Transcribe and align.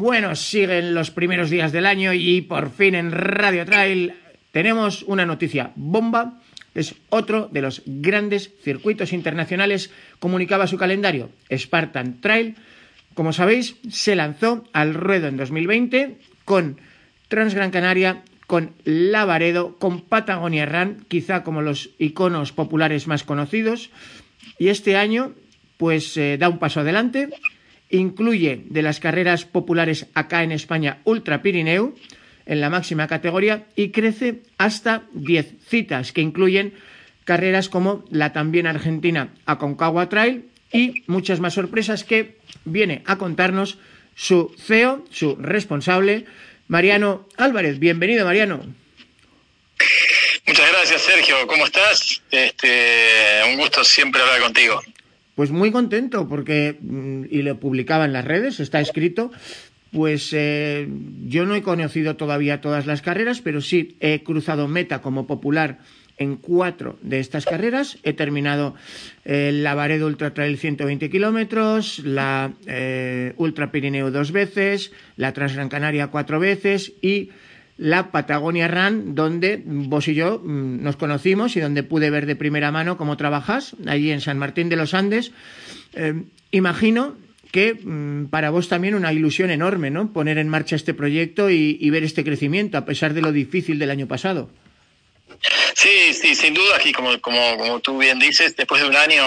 Bueno, 0.00 0.36
siguen 0.36 0.94
los 0.94 1.10
primeros 1.10 1.50
días 1.50 1.72
del 1.72 1.84
año 1.84 2.12
y 2.12 2.40
por 2.42 2.70
fin 2.70 2.94
en 2.94 3.10
Radio 3.10 3.64
Trail 3.64 4.14
tenemos 4.52 5.02
una 5.02 5.26
noticia 5.26 5.72
bomba. 5.74 6.38
Es 6.72 6.94
otro 7.08 7.48
de 7.50 7.62
los 7.62 7.82
grandes 7.84 8.52
circuitos 8.62 9.12
internacionales, 9.12 9.90
comunicaba 10.20 10.68
su 10.68 10.78
calendario. 10.78 11.30
Spartan 11.50 12.20
Trail, 12.20 12.54
como 13.14 13.32
sabéis, 13.32 13.74
se 13.90 14.14
lanzó 14.14 14.62
al 14.72 14.94
ruedo 14.94 15.26
en 15.26 15.36
2020 15.36 16.18
con 16.44 16.78
Transgran 17.26 17.72
Canaria, 17.72 18.22
con 18.46 18.74
Lavaredo, 18.84 19.78
con 19.78 20.02
Patagonia 20.02 20.64
Run, 20.64 21.06
quizá 21.08 21.42
como 21.42 21.60
los 21.60 21.90
iconos 21.98 22.52
populares 22.52 23.08
más 23.08 23.24
conocidos. 23.24 23.90
Y 24.60 24.68
este 24.68 24.96
año, 24.96 25.32
pues 25.76 26.16
eh, 26.16 26.36
da 26.38 26.48
un 26.48 26.60
paso 26.60 26.78
adelante, 26.78 27.30
incluye 27.90 28.64
de 28.66 28.82
las 28.82 29.00
carreras 29.00 29.44
populares 29.44 30.06
acá 30.14 30.42
en 30.42 30.52
España 30.52 30.98
Ultra 31.04 31.42
Pirineu, 31.42 31.94
en 32.46 32.60
la 32.60 32.70
máxima 32.70 33.06
categoría, 33.06 33.66
y 33.76 33.90
crece 33.90 34.42
hasta 34.56 35.02
10 35.12 35.54
citas, 35.68 36.12
que 36.12 36.20
incluyen 36.20 36.74
carreras 37.24 37.68
como 37.68 38.04
la 38.10 38.32
también 38.32 38.66
argentina 38.66 39.34
Aconcagua 39.44 40.08
Trail 40.08 40.48
y 40.72 41.04
muchas 41.06 41.40
más 41.40 41.54
sorpresas 41.54 42.04
que 42.04 42.36
viene 42.64 43.02
a 43.06 43.16
contarnos 43.16 43.78
su 44.14 44.54
CEO, 44.58 45.04
su 45.10 45.36
responsable, 45.36 46.24
Mariano 46.68 47.28
Álvarez. 47.36 47.78
Bienvenido, 47.78 48.24
Mariano. 48.24 48.62
Muchas 50.46 50.72
gracias, 50.72 51.02
Sergio. 51.02 51.46
¿Cómo 51.46 51.66
estás? 51.66 52.22
Este, 52.30 53.42
un 53.46 53.58
gusto 53.58 53.84
siempre 53.84 54.22
hablar 54.22 54.40
contigo. 54.40 54.82
Pues 55.38 55.52
muy 55.52 55.70
contento 55.70 56.26
porque, 56.26 56.78
mm, 56.80 57.26
y 57.30 57.42
lo 57.42 57.60
publicaba 57.60 58.06
en 58.06 58.12
las 58.12 58.24
redes, 58.24 58.58
está 58.58 58.80
escrito, 58.80 59.30
pues 59.92 60.32
eh, 60.32 60.88
yo 61.26 61.46
no 61.46 61.54
he 61.54 61.62
conocido 61.62 62.16
todavía 62.16 62.60
todas 62.60 62.86
las 62.86 63.02
carreras, 63.02 63.40
pero 63.40 63.60
sí 63.60 63.96
he 64.00 64.24
cruzado 64.24 64.66
meta 64.66 65.00
como 65.00 65.28
popular 65.28 65.78
en 66.16 66.38
cuatro 66.38 66.98
de 67.02 67.20
estas 67.20 67.44
carreras. 67.44 67.98
He 68.02 68.14
terminado 68.14 68.74
eh, 69.24 69.52
la 69.54 69.76
Varedo 69.76 70.08
Ultra 70.08 70.34
Trail 70.34 70.58
120 70.58 71.08
kilómetros, 71.08 72.00
la 72.00 72.54
eh, 72.66 73.34
Ultra 73.36 73.70
Pirineo 73.70 74.10
dos 74.10 74.32
veces, 74.32 74.90
la 75.14 75.34
Transgran 75.34 75.68
Canaria 75.68 76.08
cuatro 76.08 76.40
veces 76.40 76.94
y 77.00 77.30
la 77.78 78.10
Patagonia 78.10 78.68
Run, 78.68 79.14
donde 79.14 79.62
vos 79.64 80.08
y 80.08 80.14
yo 80.14 80.40
mm, 80.44 80.82
nos 80.82 80.96
conocimos 80.96 81.56
y 81.56 81.60
donde 81.60 81.82
pude 81.82 82.10
ver 82.10 82.26
de 82.26 82.36
primera 82.36 82.70
mano 82.70 82.98
cómo 82.98 83.16
trabajas 83.16 83.74
allí 83.86 84.10
en 84.10 84.20
San 84.20 84.38
Martín 84.38 84.68
de 84.68 84.76
los 84.76 84.92
Andes. 84.94 85.30
Eh, 85.94 86.24
imagino 86.50 87.16
que 87.52 87.74
mm, 87.74 88.26
para 88.26 88.50
vos 88.50 88.68
también 88.68 88.94
una 88.94 89.12
ilusión 89.12 89.50
enorme, 89.50 89.90
¿no? 89.90 90.12
Poner 90.12 90.38
en 90.38 90.48
marcha 90.48 90.76
este 90.76 90.92
proyecto 90.92 91.48
y 91.48 91.88
ver 91.90 92.04
este 92.04 92.24
crecimiento, 92.24 92.76
a 92.76 92.84
pesar 92.84 93.14
de 93.14 93.22
lo 93.22 93.32
difícil 93.32 93.78
del 93.78 93.90
año 93.90 94.08
pasado. 94.08 94.50
Sí, 95.74 96.12
sí, 96.12 96.34
sin 96.34 96.54
duda, 96.54 96.76
aquí 96.76 96.92
como, 96.92 97.20
como, 97.20 97.80
tú 97.80 97.98
bien 97.98 98.18
dices, 98.18 98.56
después 98.56 98.82
de 98.82 98.88
un 98.88 98.96
año 98.96 99.24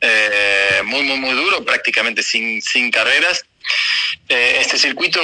eh, 0.00 0.82
muy, 0.84 1.02
muy, 1.02 1.18
muy 1.18 1.34
duro, 1.34 1.64
prácticamente 1.64 2.22
sin, 2.22 2.62
sin 2.62 2.90
carreras, 2.90 3.44
este 4.28 4.78
circuito 4.78 5.20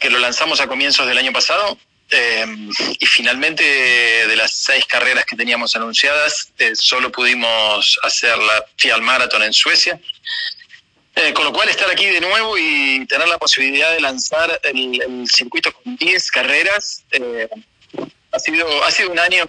que 0.00 0.10
lo 0.10 0.18
lanzamos 0.18 0.60
a 0.60 0.66
comienzos 0.66 1.06
del 1.06 1.18
año 1.18 1.32
pasado, 1.32 1.78
eh, 2.10 2.46
y 2.98 3.06
finalmente 3.06 3.62
de 3.62 4.36
las 4.36 4.52
seis 4.52 4.86
carreras 4.86 5.24
que 5.26 5.36
teníamos 5.36 5.76
anunciadas, 5.76 6.52
solo 6.74 7.12
pudimos 7.12 7.98
hacer 8.02 8.36
la 8.38 8.64
Fial 8.76 9.02
Marathon 9.02 9.42
en 9.42 9.52
Suecia. 9.52 10.00
con 11.34 11.44
lo 11.44 11.52
cual 11.52 11.68
estar 11.68 11.90
aquí 11.90 12.06
de 12.06 12.20
nuevo 12.20 12.56
y 12.56 13.04
tener 13.06 13.26
la 13.26 13.38
posibilidad 13.38 13.92
de 13.92 14.00
lanzar 14.00 14.60
el, 14.62 15.02
el 15.02 15.28
circuito 15.28 15.72
con 15.72 15.96
10 15.96 16.30
carreras 16.30 17.04
ha 18.32 18.38
sido, 18.38 18.84
ha 18.84 18.90
sido 18.90 19.10
un 19.10 19.18
año, 19.18 19.44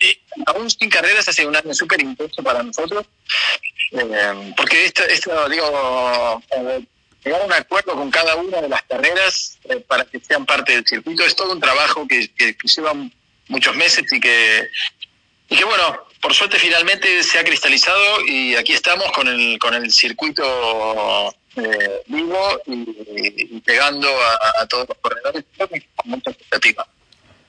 eh, 0.00 0.18
aún 0.46 0.70
sin 0.70 0.88
carreras, 0.88 1.28
ha 1.28 1.32
sido 1.32 1.48
un 1.48 1.56
año 1.56 1.74
súper 1.74 2.00
intenso 2.00 2.42
para 2.42 2.62
nosotros, 2.62 3.06
eh, 3.92 4.54
porque 4.56 4.86
esto, 4.86 5.02
esto 5.04 5.48
digo, 5.48 6.42
eh, 6.50 6.84
llegar 7.26 7.42
a 7.42 7.44
un 7.44 7.52
acuerdo 7.52 7.94
con 7.94 8.10
cada 8.10 8.36
una 8.36 8.60
de 8.60 8.68
las 8.68 8.82
carreras 8.82 9.58
para 9.88 10.04
que 10.04 10.20
sean 10.20 10.46
parte 10.46 10.74
del 10.74 10.86
circuito 10.86 11.24
es 11.24 11.34
todo 11.34 11.52
un 11.52 11.60
trabajo 11.60 12.06
que, 12.06 12.30
lleva 12.62 12.94
muchos 13.48 13.76
meses 13.76 14.04
y 14.12 14.20
que, 14.20 14.68
y 15.48 15.56
que, 15.56 15.64
bueno, 15.64 16.06
por 16.20 16.32
suerte 16.34 16.58
finalmente 16.58 17.22
se 17.24 17.38
ha 17.38 17.44
cristalizado 17.44 18.24
y 18.26 18.54
aquí 18.54 18.72
estamos 18.72 19.10
con 19.12 19.26
el, 19.28 19.58
con 19.58 19.74
el 19.74 19.90
circuito 19.90 21.34
vivo 22.06 22.60
y, 22.66 23.60
pegando 23.60 24.08
a, 24.60 24.66
todos 24.66 24.88
los 24.88 24.98
corredores 24.98 25.44
con 25.96 26.10
mucha 26.10 26.30
expectativa. 26.30 26.86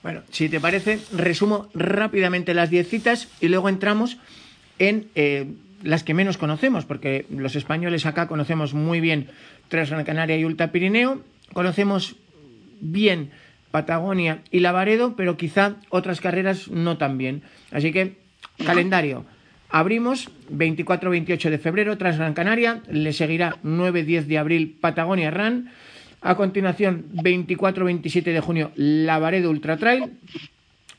Bueno, 0.02 0.24
si 0.32 0.50
te 0.50 0.59
parece, 0.59 1.00
resumo 1.12 1.70
rápidamente 1.74 2.54
las 2.54 2.70
diez 2.70 2.90
citas 2.90 3.28
y 3.42 3.50
luego 3.50 3.70
entramos 3.70 4.18
en 4.80 5.09
eh, 5.16 5.48
las 5.84 6.04
que 6.04 6.14
menos 6.14 6.38
conocemos, 6.38 6.86
porque 6.86 7.26
los 7.30 7.56
españoles 7.56 8.06
acá 8.06 8.28
conocemos 8.28 8.74
muy 8.74 9.00
bien 9.00 9.30
Transgran 9.67 10.05
Canaria 10.05 10.38
y 10.38 10.45
Ultra 10.45 10.72
Pirineo, 10.72 11.22
conocemos 11.53 12.16
bien 12.79 13.31
Patagonia 13.72 14.41
y 14.51 14.59
Lavaredo, 14.59 15.16
pero 15.16 15.38
quizá 15.38 15.75
otras 15.89 16.22
carreras 16.22 16.69
no 16.69 16.97
tan 16.97 17.17
bien. 17.17 17.44
Así 17.72 17.91
que, 17.91 18.16
calendario. 18.66 19.25
Abrimos 19.69 20.29
24-28 20.51 21.50
de 21.50 21.57
febrero 21.57 21.97
Transgran 21.97 22.33
Canaria, 22.33 22.81
le 22.89 23.11
seguirá 23.11 23.57
9-10 23.63 24.23
de 24.25 24.38
abril 24.38 24.78
Patagonia 24.79 25.29
Run, 25.29 25.69
a 26.22 26.35
continuación, 26.35 27.05
24-27 27.13 28.23
de 28.23 28.39
junio, 28.39 28.72
Lavaredo 28.75 29.49
Ultra 29.49 29.78
Trail. 29.78 30.13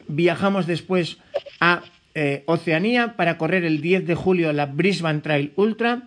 Viajamos 0.06 0.66
después 0.66 1.18
a 1.60 1.82
eh, 2.14 2.42
Oceanía 2.46 3.16
para 3.16 3.38
correr 3.38 3.64
el 3.64 3.80
10 3.80 4.06
de 4.06 4.14
julio 4.14 4.52
la 4.52 4.66
Brisbane 4.66 5.20
Trail 5.20 5.52
Ultra. 5.56 6.02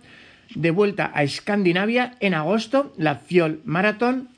De 0.54 0.70
vuelta 0.70 1.10
a 1.14 1.22
Escandinavia 1.22 2.14
en 2.20 2.34
agosto, 2.34 2.92
la 2.98 3.16
Fiol 3.16 3.60
Marathon. 3.64 4.28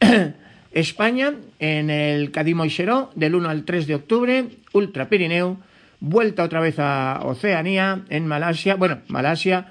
España 0.72 1.32
en 1.58 1.88
el 1.88 2.30
Cadimo 2.30 2.66
y 2.66 2.74
del 3.14 3.34
1 3.34 3.48
al 3.48 3.64
3 3.64 3.86
de 3.86 3.94
octubre, 3.94 4.48
Ultra 4.72 5.08
Pirineo. 5.08 5.56
Vuelta 6.00 6.44
otra 6.44 6.60
vez 6.60 6.78
a 6.78 7.20
Oceanía 7.24 8.02
en 8.10 8.26
Malasia. 8.26 8.74
Bueno, 8.74 8.98
Malasia 9.08 9.68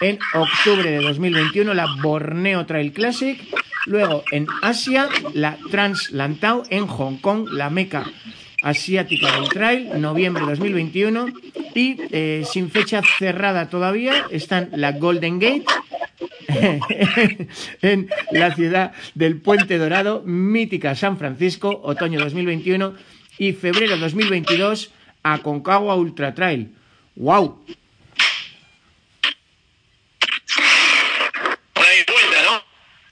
en 0.00 0.18
octubre 0.34 0.90
de 0.90 1.02
2021, 1.02 1.74
la 1.74 1.86
Borneo 2.02 2.64
Trail 2.64 2.92
Classic. 2.92 3.38
Luego 3.86 4.24
en 4.32 4.46
Asia, 4.62 5.08
la 5.34 5.58
Trans 5.70 6.12
Lantau 6.12 6.62
en 6.70 6.86
Hong 6.86 7.18
Kong, 7.18 7.48
la 7.52 7.68
meca 7.68 8.04
asiática 8.62 9.32
del 9.32 9.48
trail, 9.48 10.00
noviembre 10.00 10.44
de 10.44 10.50
2021. 10.50 11.26
Y 11.74 11.96
eh, 12.10 12.44
sin 12.50 12.70
fecha 12.70 13.02
cerrada 13.18 13.68
todavía 13.68 14.26
están 14.30 14.70
la 14.72 14.92
Golden 14.92 15.38
Gate 15.38 15.64
en 17.82 18.08
la 18.32 18.54
ciudad 18.54 18.92
del 19.14 19.40
Puente 19.40 19.78
Dorado, 19.78 20.22
mítica 20.24 20.94
San 20.94 21.18
Francisco, 21.18 21.80
otoño 21.84 22.18
2021 22.20 22.94
y 23.38 23.52
febrero 23.52 23.96
2022 23.96 24.90
a 25.22 25.38
Concagua 25.38 25.94
Ultra 25.94 26.34
Trail. 26.34 26.74
¡Wow! 27.16 27.64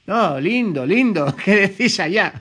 No, 0.07 0.39
lindo, 0.39 0.87
lindo. 0.87 1.35
¿Qué 1.45 1.69
decís 1.69 1.99
allá? 2.01 2.33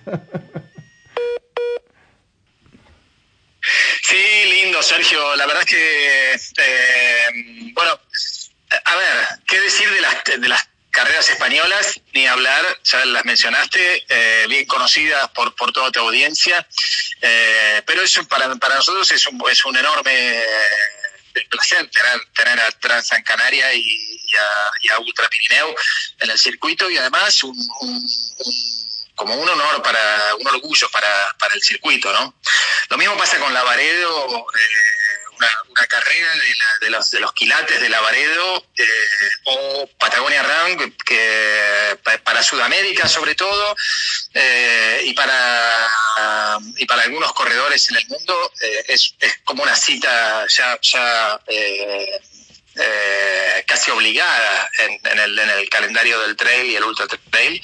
Sí, 4.02 4.24
lindo, 4.64 4.75
Sergio. 4.86 5.36
La 5.36 5.48
verdad 5.48 5.64
es 5.64 5.70
que, 5.70 6.34
eh, 6.58 7.72
bueno, 7.74 8.00
a 8.86 8.96
ver, 8.96 9.28
¿qué 9.48 9.60
decir 9.60 9.90
de 9.90 10.00
las, 10.00 10.24
de 10.24 10.48
las 10.48 10.70
carreras 10.92 11.28
españolas? 11.28 12.00
Ni 12.14 12.28
hablar, 12.28 12.64
ya 12.84 13.04
las 13.06 13.26
mencionaste, 13.26 14.06
eh, 14.08 14.46
bien 14.48 14.66
conocidas 14.68 15.28
por, 15.30 15.56
por 15.56 15.72
toda 15.74 15.92
tu 15.92 16.02
audiencia, 16.02 16.68
eh, 17.22 17.82
pero 17.88 18.04
eso 18.04 18.24
para, 18.28 18.56
para 18.58 18.76
nosotros 18.76 19.12
es 19.12 19.26
un, 19.26 19.42
es 19.50 19.66
un 19.66 19.76
enorme 19.76 20.44
placer 21.50 21.90
tener, 21.90 22.20
tener 22.36 22.60
a 22.60 22.72
Transan 22.72 23.24
Canaria 23.24 23.74
y, 23.74 23.82
y 23.82 24.90
a, 24.90 25.00
Ultra 25.00 25.28
Pirineo 25.30 25.76
en 26.20 26.30
el 26.30 26.38
circuito 26.38 26.90
y 26.90 26.98
además 26.98 27.44
un, 27.44 27.56
como 29.16 29.36
un 29.36 29.48
honor 29.48 29.82
para, 29.82 30.36
un 30.40 30.48
orgullo 30.48 30.90
para, 30.90 31.36
para 31.40 31.56
el 31.56 31.62
circuito, 31.62 32.12
¿no? 32.14 32.36
Lo 32.90 32.98
mismo 32.98 33.18
pasa 33.18 33.40
con 33.40 33.54
Lavaredo, 33.54 34.28
eh, 34.28 35.16
una, 35.38 35.88
carrera 35.88 36.30
de, 36.34 36.86
de, 36.86 36.92
los, 36.92 37.12
de 37.12 37.20
los 37.20 37.34
quilates 37.34 37.80
de 37.80 37.90
Lavaredo 37.90 38.66
eh, 38.78 38.86
o 39.46 39.88
Patagonia 40.00 40.44
Run, 40.44 40.96
que, 41.06 41.98
para 42.24 42.44
Sudamérica 42.44 43.08
sobre 43.08 43.36
todo, 43.36 43.76
eh, 44.34 45.02
y, 45.06 45.14
para, 45.14 46.60
y 46.78 46.86
para 46.86 47.04
algunos 47.04 47.34
corredores 47.34 47.90
en 47.90 47.98
el 47.98 48.08
mundo 48.08 48.52
eh, 48.62 48.86
es, 48.90 49.16
es, 49.20 49.40
como 49.44 49.64
una 49.64 49.76
cita 49.76 50.46
ya, 50.48 50.78
ya 50.82 51.40
eh, 51.48 52.22
casi 53.66 53.92
obligada 53.92 54.70
en, 54.80 55.20
el, 55.20 55.40
en, 55.40 55.50
el, 55.50 55.70
calendario 55.70 56.20
del 56.20 56.36
trail 56.36 56.72
y 56.72 56.76
el 56.76 56.84
ultra 56.84 57.08
trail. 57.08 57.62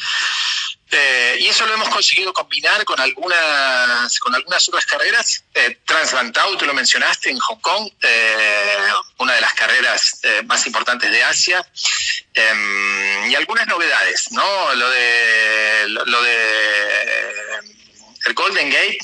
Eh, 0.93 1.37
y 1.39 1.47
eso 1.47 1.65
lo 1.65 1.73
hemos 1.73 1.87
conseguido 1.87 2.33
combinar 2.33 2.83
con 2.83 2.99
algunas, 2.99 4.19
con 4.19 4.35
algunas 4.35 4.67
otras 4.67 4.85
carreras. 4.85 5.45
Eh, 5.53 5.79
Transvantau, 5.85 6.57
tú 6.57 6.65
lo 6.65 6.73
mencionaste, 6.73 7.29
en 7.29 7.39
Hong 7.39 7.61
Kong, 7.61 7.89
eh, 8.01 8.77
una 9.17 9.33
de 9.33 9.41
las 9.41 9.53
carreras 9.53 10.19
eh, 10.23 10.41
más 10.45 10.65
importantes 10.67 11.09
de 11.09 11.23
Asia. 11.23 11.65
Em, 12.33 13.31
y 13.31 13.35
algunas 13.35 13.67
novedades, 13.67 14.31
¿no? 14.31 14.75
Lo 14.75 14.89
de, 14.89 15.85
lo, 15.87 16.21
de 16.23 17.31
el 18.25 18.33
Golden 18.33 18.69
Gate, 18.69 18.99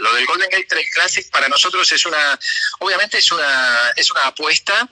lo 0.00 0.14
del 0.14 0.26
Golden 0.26 0.48
Gate 0.50 0.66
Trail 0.66 0.86
Classic 0.94 1.30
para 1.30 1.48
nosotros 1.48 1.90
es 1.92 2.06
una, 2.06 2.38
obviamente 2.78 3.18
es 3.18 3.30
una, 3.30 3.92
es 3.96 4.10
una 4.10 4.26
apuesta 4.28 4.88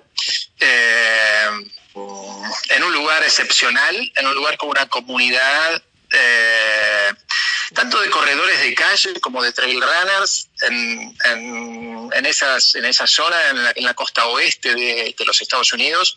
en 1.94 2.83
un 2.83 2.93
lugar 2.93 3.23
excepcional, 3.23 4.12
en 4.17 4.27
un 4.27 4.35
lugar 4.35 4.56
con 4.56 4.71
una 4.71 4.89
comunidad 4.89 5.83
eh, 6.15 7.12
tanto 7.73 7.99
de 8.00 8.11
corredores 8.11 8.61
de 8.61 8.75
calle 8.75 9.19
como 9.21 9.43
de 9.43 9.53
trail 9.53 9.81
runners 9.81 10.49
en, 10.61 11.17
en, 12.12 12.27
esas, 12.27 12.75
en 12.75 12.85
esa 12.85 13.06
zona, 13.06 13.37
en 13.75 13.85
la, 13.85 13.94
costa 13.94 14.27
oeste 14.27 14.75
de, 14.75 15.15
los 15.25 15.41
Estados 15.41 15.73
Unidos. 15.73 16.15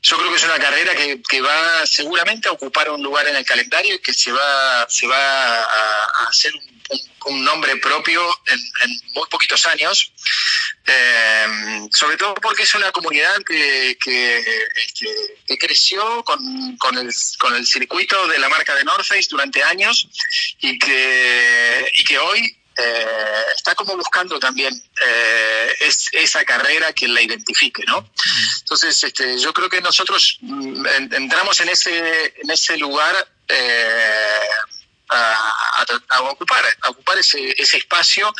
Yo 0.00 0.16
creo 0.16 0.30
que 0.30 0.36
es 0.36 0.44
una 0.44 0.58
carrera 0.58 0.94
que, 0.94 1.40
va 1.42 1.86
seguramente 1.86 2.48
a 2.48 2.52
ocupar 2.52 2.90
un 2.90 3.02
lugar 3.02 3.28
en 3.28 3.36
el 3.36 3.44
calendario 3.44 3.96
y 3.96 3.98
que 3.98 4.14
se 4.14 4.32
va, 4.32 4.86
se 4.88 5.06
va 5.06 5.60
a, 5.62 6.28
hacer 6.28 6.52
un, 6.54 7.00
un, 7.26 7.44
nombre 7.44 7.76
propio 7.76 8.22
en, 8.46 8.58
en, 8.82 9.00
muy 9.12 9.28
poquitos 9.28 9.66
años. 9.66 10.10
Eh, 10.90 11.88
sobre 11.92 12.16
todo 12.16 12.34
porque 12.34 12.62
es 12.62 12.74
una 12.74 12.90
comunidad 12.92 13.36
que, 13.46 13.98
que, 14.00 14.38
este, 14.38 15.06
que 15.46 15.58
creció 15.58 16.24
con, 16.24 16.76
con, 16.78 16.96
el, 16.96 17.12
con 17.38 17.54
el 17.54 17.66
circuito 17.66 18.26
de 18.26 18.38
la 18.38 18.48
marca 18.48 18.74
de 18.74 18.84
North 18.84 19.04
Face 19.04 19.28
durante 19.28 19.62
años 19.62 20.08
y 20.60 20.78
que, 20.78 21.92
y 21.94 22.04
que 22.04 22.18
hoy 22.18 22.56
eh, 22.80 23.44
está 23.56 23.74
como 23.74 23.96
buscando 23.96 24.38
también 24.38 24.72
eh, 25.04 25.76
es, 25.80 26.08
esa 26.12 26.44
carrera 26.44 26.92
que 26.92 27.08
la 27.08 27.20
identifique, 27.20 27.82
¿no? 27.86 28.08
Entonces, 28.60 29.02
este, 29.02 29.36
yo 29.38 29.52
creo 29.52 29.68
que 29.68 29.80
nosotros 29.80 30.38
mm, 30.40 30.86
entramos 31.12 31.60
en 31.60 31.70
ese, 31.70 32.34
en 32.40 32.50
ese 32.50 32.76
lugar 32.78 33.14
eh, 33.48 34.40
a, 35.10 35.84
a, 36.08 36.22
ocupar, 36.22 36.64
a 36.82 36.90
ocupar 36.90 37.18
ese, 37.18 37.54
ese 37.56 37.78
espacio 37.78 38.32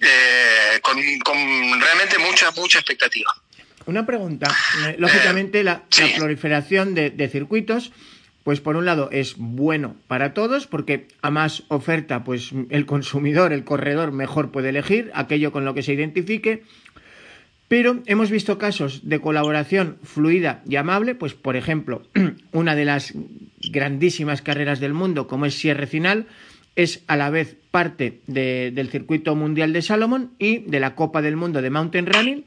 eh, 0.00 0.80
con, 0.82 0.96
con, 1.24 1.36
realmente 1.80 2.18
mucha, 2.18 2.50
mucha 2.52 2.78
expectativa. 2.78 3.32
Una 3.86 4.04
pregunta. 4.04 4.54
Eh, 4.86 4.96
lógicamente, 4.98 5.62
la, 5.62 5.84
sí. 5.90 6.02
la 6.02 6.16
proliferación 6.16 6.94
de, 6.94 7.10
de, 7.10 7.28
circuitos, 7.28 7.92
pues 8.42 8.60
por 8.60 8.76
un 8.76 8.84
lado 8.84 9.08
es 9.12 9.34
bueno 9.36 9.96
para 10.08 10.34
todos, 10.34 10.66
porque 10.66 11.08
a 11.22 11.30
más 11.30 11.62
oferta, 11.68 12.24
pues 12.24 12.50
el 12.70 12.86
consumidor, 12.86 13.52
el 13.52 13.64
corredor, 13.64 14.12
mejor 14.12 14.50
puede 14.50 14.70
elegir 14.70 15.10
aquello 15.14 15.52
con 15.52 15.64
lo 15.64 15.74
que 15.74 15.82
se 15.82 15.92
identifique. 15.92 16.64
Pero 17.68 18.02
hemos 18.06 18.30
visto 18.30 18.58
casos 18.58 19.08
de 19.08 19.20
colaboración 19.20 19.98
fluida 20.02 20.62
y 20.68 20.76
amable, 20.76 21.14
pues 21.14 21.34
por 21.34 21.56
ejemplo, 21.56 22.02
una 22.52 22.76
de 22.76 22.84
las 22.84 23.12
grandísimas 23.70 24.40
carreras 24.42 24.78
del 24.78 24.94
mundo, 24.94 25.26
como 25.26 25.46
es 25.46 25.54
Sierra 25.54 25.86
Final, 25.86 26.26
es 26.76 27.02
a 27.08 27.16
la 27.16 27.30
vez 27.30 27.56
parte 27.70 28.20
de, 28.26 28.70
del 28.70 28.90
circuito 28.90 29.34
mundial 29.34 29.72
de 29.72 29.82
Salomon 29.82 30.32
y 30.38 30.58
de 30.58 30.78
la 30.78 30.94
Copa 30.94 31.22
del 31.22 31.36
Mundo 31.36 31.60
de 31.60 31.70
Mountain 31.70 32.06
Running, 32.06 32.44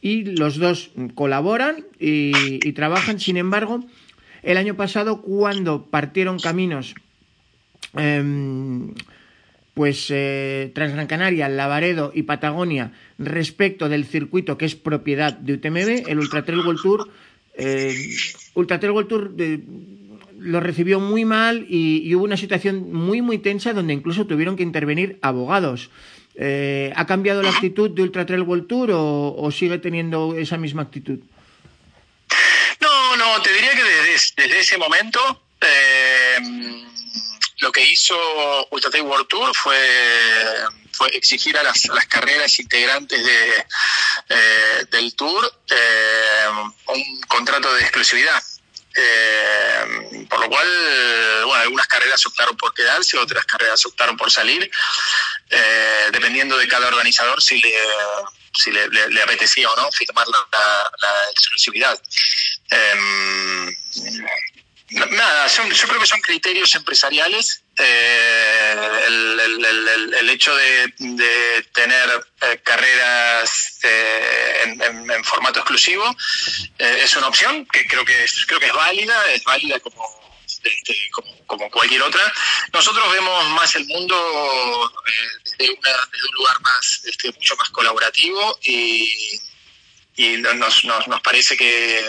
y 0.00 0.24
los 0.36 0.56
dos 0.56 0.92
colaboran 1.14 1.84
y, 1.98 2.72
trabajan. 2.72 3.18
Sin 3.18 3.36
embargo, 3.36 3.84
el 4.42 4.56
año 4.56 4.76
pasado, 4.76 5.20
cuando 5.20 5.86
partieron 5.86 6.38
caminos, 6.38 6.94
eh, 7.98 8.22
pues 9.74 10.06
eh, 10.10 10.70
Transgran 10.74 11.06
Canaria, 11.06 11.48
Lavaredo 11.48 12.12
y 12.14 12.24
Patagonia 12.24 12.92
respecto 13.18 13.88
del 13.88 14.04
circuito 14.04 14.58
que 14.58 14.66
es 14.66 14.74
propiedad 14.74 15.32
de 15.32 15.54
UTMB, 15.54 16.08
el 16.08 16.18
Ultra 16.18 16.44
Trail 16.44 16.60
World 16.60 16.82
Tour, 16.82 17.10
eh, 17.54 17.94
Ultra 18.54 18.80
Trail 18.80 18.92
World 18.92 19.08
Tour 19.08 19.30
de, 19.30 19.60
lo 20.38 20.60
recibió 20.60 21.00
muy 21.00 21.24
mal 21.24 21.66
y, 21.68 22.14
hubo 22.14 22.24
una 22.24 22.36
situación 22.36 22.92
muy 22.92 23.22
muy 23.22 23.38
tensa 23.38 23.72
donde 23.72 23.92
incluso 23.92 24.26
tuvieron 24.26 24.56
que 24.56 24.62
intervenir 24.62 25.18
abogados. 25.22 25.90
Eh, 26.34 26.92
¿Ha 26.96 27.06
cambiado 27.06 27.42
la 27.42 27.50
actitud 27.50 27.90
de 27.90 28.02
Ultra 28.02 28.24
Trail 28.24 28.42
World 28.42 28.66
Tour 28.66 28.90
o, 28.92 29.50
sigue 29.52 29.78
teniendo 29.78 30.34
esa 30.36 30.56
misma 30.56 30.82
actitud? 30.82 31.18
No, 32.80 33.16
no, 33.16 33.42
te 33.42 33.52
diría 33.52 33.72
que 33.72 33.82
desde, 33.82 34.32
desde 34.36 34.60
ese 34.60 34.78
momento 34.78 35.20
eh, 35.60 36.38
lo 37.60 37.72
que 37.72 37.84
hizo 37.84 38.16
Ultra 38.70 38.90
Trail 38.90 39.04
World 39.06 39.28
Tour 39.28 39.54
fue, 39.54 39.78
exigir 41.12 41.56
a 41.56 41.62
las, 41.62 41.88
carreras 42.08 42.58
integrantes 42.58 43.24
de, 43.24 43.66
eh, 44.28 44.86
del 44.90 45.14
tour 45.14 45.50
eh, 45.70 46.48
un 46.88 47.20
contrato 47.22 47.72
de 47.72 47.80
exclusividad. 47.82 48.42
Eh, 48.94 50.26
por 50.28 50.40
lo 50.40 50.48
cual, 50.48 50.66
bueno, 51.46 51.62
algunas 51.62 51.86
carreras 51.86 52.26
optaron 52.26 52.56
por 52.56 52.74
quedarse, 52.74 53.16
otras 53.16 53.44
carreras 53.44 53.84
optaron 53.86 54.16
por 54.16 54.30
salir, 54.30 54.70
eh, 55.48 56.08
dependiendo 56.12 56.58
de 56.58 56.68
cada 56.68 56.88
organizador 56.88 57.40
si 57.40 57.60
le, 57.60 59.22
apetecía 59.22 59.70
o 59.70 59.76
no 59.76 59.90
firmar 59.92 60.26
la 60.28 61.30
exclusividad. 61.30 61.98
Eh, 62.70 63.76
Nada, 64.90 65.48
son, 65.48 65.70
yo 65.70 65.86
creo 65.86 66.00
que 66.00 66.06
son 66.06 66.20
criterios 66.20 66.74
empresariales. 66.74 67.62
Eh, 67.78 68.74
el, 69.06 69.40
el, 69.40 69.64
el, 69.64 70.14
el, 70.14 70.30
hecho 70.30 70.54
de, 70.54 70.92
de 70.98 71.62
tener 71.72 72.26
eh, 72.42 72.60
carreras 72.62 73.78
eh, 73.84 74.60
en, 74.64 75.10
en, 75.10 75.24
formato 75.24 75.60
exclusivo 75.60 76.04
eh, 76.78 77.00
es 77.02 77.16
una 77.16 77.28
opción 77.28 77.64
que 77.72 77.86
creo 77.86 78.04
que 78.04 78.24
es, 78.24 78.44
creo 78.46 78.60
que 78.60 78.66
es 78.66 78.72
válida, 78.72 79.14
es 79.32 79.42
válida 79.44 79.80
como, 79.80 80.04
este, 80.44 81.10
como, 81.12 81.46
como, 81.46 81.70
cualquier 81.70 82.02
otra. 82.02 82.20
Nosotros 82.72 83.10
vemos 83.12 83.48
más 83.50 83.74
el 83.76 83.86
mundo 83.86 84.92
desde, 85.44 85.72
una, 85.72 85.90
desde, 86.12 86.28
un 86.28 86.34
lugar 86.34 86.60
más, 86.60 87.00
este, 87.06 87.32
mucho 87.32 87.56
más 87.56 87.70
colaborativo 87.70 88.58
y, 88.62 89.40
y 90.16 90.36
nos, 90.38 90.84
nos, 90.84 91.08
nos 91.08 91.20
parece 91.22 91.56
que 91.56 92.04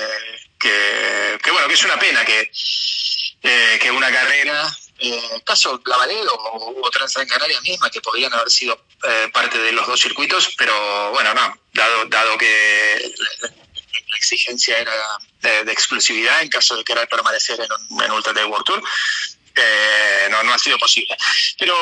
que, 0.61 1.39
que, 1.43 1.51
bueno, 1.51 1.67
que 1.67 1.73
es 1.73 1.83
una 1.83 1.99
pena 1.99 2.23
que, 2.23 2.51
eh, 3.43 3.79
que 3.81 3.91
una 3.91 4.11
carrera, 4.11 4.77
eh, 4.99 5.41
caso 5.43 5.81
Lavaredo 5.85 6.33
o, 6.33 6.85
o 6.85 6.91
Transgran 6.91 7.27
Canaria 7.27 7.59
misma, 7.61 7.89
que 7.89 8.01
podrían 8.01 8.33
haber 8.33 8.49
sido 8.49 8.85
eh, 9.03 9.29
parte 9.33 9.57
de 9.57 9.71
los 9.71 9.87
dos 9.87 9.99
circuitos, 9.99 10.53
pero 10.57 11.11
bueno, 11.11 11.33
no, 11.33 11.59
dado, 11.73 12.05
dado 12.05 12.37
que 12.37 13.11
la, 13.39 13.49
exigencia 14.17 14.77
era 14.77 14.93
de, 15.41 15.63
de, 15.63 15.71
exclusividad 15.71 16.41
en 16.41 16.49
caso 16.49 16.77
de 16.77 16.83
querer 16.83 17.07
permanecer 17.09 17.59
en, 17.59 17.69
un, 17.71 18.03
en 18.03 18.11
Ultra 18.11 18.33
Trail 18.33 18.49
World 18.49 18.65
Tour, 18.65 18.83
eh, 19.55 20.27
no, 20.29 20.43
no 20.43 20.53
ha 20.53 20.59
sido 20.59 20.77
posible. 20.77 21.17
Pero 21.57 21.75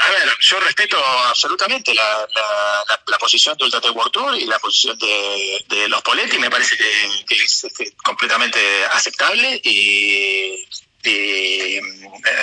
a 0.00 0.10
ver, 0.10 0.36
yo 0.40 0.60
respeto 0.60 0.96
absolutamente 1.26 1.94
la, 1.94 2.26
la, 2.34 2.84
la, 2.88 3.02
la 3.06 3.18
posición 3.18 3.56
de 3.56 3.64
Ultra 3.64 3.90
World 3.90 4.12
Tour 4.12 4.38
y 4.38 4.46
la 4.46 4.58
posición 4.58 4.98
de, 4.98 5.64
de 5.68 5.88
los 5.88 6.02
Poletti, 6.02 6.38
me 6.38 6.50
parece 6.50 6.76
que, 6.76 7.24
que 7.28 7.34
es 7.34 7.64
este, 7.64 7.92
completamente 8.02 8.58
aceptable 8.86 9.60
y, 9.62 10.66
y, 11.04 11.80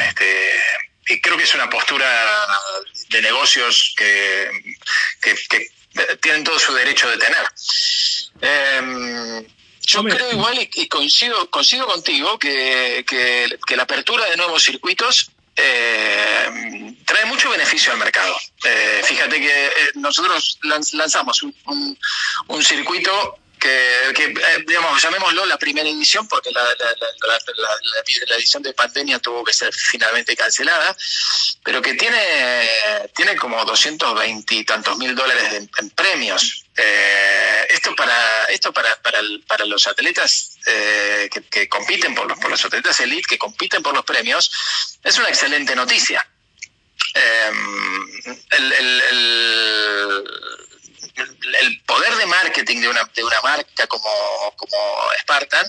este, 0.07 0.59
y, 1.07 1.21
creo 1.21 1.37
que 1.37 1.43
es 1.43 1.55
una 1.55 1.69
postura 1.69 2.07
de 3.09 3.21
negocios 3.21 3.93
que, 3.97 4.49
que, 5.21 5.35
que 5.49 6.17
tienen 6.21 6.43
todo 6.43 6.59
su 6.59 6.73
derecho 6.73 7.09
de 7.09 7.17
tener. 7.17 7.47
Eh, 8.41 9.47
yo 9.81 9.99
Hombre. 10.01 10.15
creo 10.15 10.31
igual 10.31 10.59
y, 10.59 10.69
y, 10.81 10.87
coincido, 10.87 11.49
coincido 11.49 11.87
contigo 11.87 12.37
que, 12.37 13.03
que, 13.07 13.57
que 13.65 13.75
la 13.75 13.83
apertura 13.83 14.25
de 14.29 14.37
nuevos 14.37 14.61
circuitos 14.63 15.31
eh, 15.57 16.93
trae 17.07 17.25
mucho 17.25 17.49
beneficio 17.49 17.91
al 17.91 17.97
mercado. 17.97 18.35
Eh, 18.63 19.01
fíjate 19.03 19.39
que 19.39 19.65
eh, 19.65 19.71
nosotros 19.95 20.59
lanzamos 20.61 21.41
un, 21.41 21.97
circuito 22.63 23.39
que, 23.57 24.03
eh, 24.13 24.63
digamos, 24.67 25.01
llamémoslo 25.01 25.45
la 25.45 25.57
primera 25.57 25.89
edición, 25.89 26.27
porque 26.27 26.51
la, 26.51 26.63
edición 28.35 28.61
de 28.61 28.73
pandemia 28.73 29.19
tuvo 29.19 29.43
que 29.43 29.53
ser 29.53 29.73
finalmente 29.73 30.35
cancelada, 30.35 30.95
pero 31.63 31.81
que 31.81 31.95
tiene, 31.95 32.21
tiene 33.15 33.35
como 33.35 33.63
220 33.65 34.55
y 34.55 34.63
tantos 34.63 34.97
mil 34.97 35.15
dólares 35.15 35.53
en 35.53 35.89
premios. 35.91 36.66
Eh, 36.79 37.67
esto 37.69 37.95
para 37.95 38.45
esto 38.45 38.71
para, 38.71 38.95
para, 39.01 39.19
para 39.47 39.65
los 39.65 39.87
atletas 39.87 40.57
eh, 40.67 41.27
que, 41.49 41.67
compiten 41.67 42.13
por 42.13 42.27
los, 42.27 42.37
por 42.37 42.51
los 42.51 42.63
atletas 42.63 42.99
elite 42.99 43.27
que 43.29 43.37
compiten 43.39 43.81
por 43.81 43.95
los 43.95 44.05
premios 44.05 44.51
es 45.03 45.17
una 45.17 45.29
excelente 45.29 45.75
noticia. 45.75 46.25
Eh, 47.15 47.51
el, 48.51 48.73
el, 48.73 49.01
el 49.09 50.23
el 51.59 51.81
poder 51.81 52.15
de 52.15 52.25
marketing 52.25 52.81
de 52.81 52.89
una, 52.89 53.03
de 53.15 53.23
una 53.23 53.41
marca 53.41 53.87
como, 53.87 54.53
como 54.55 54.77
Spartan 55.21 55.65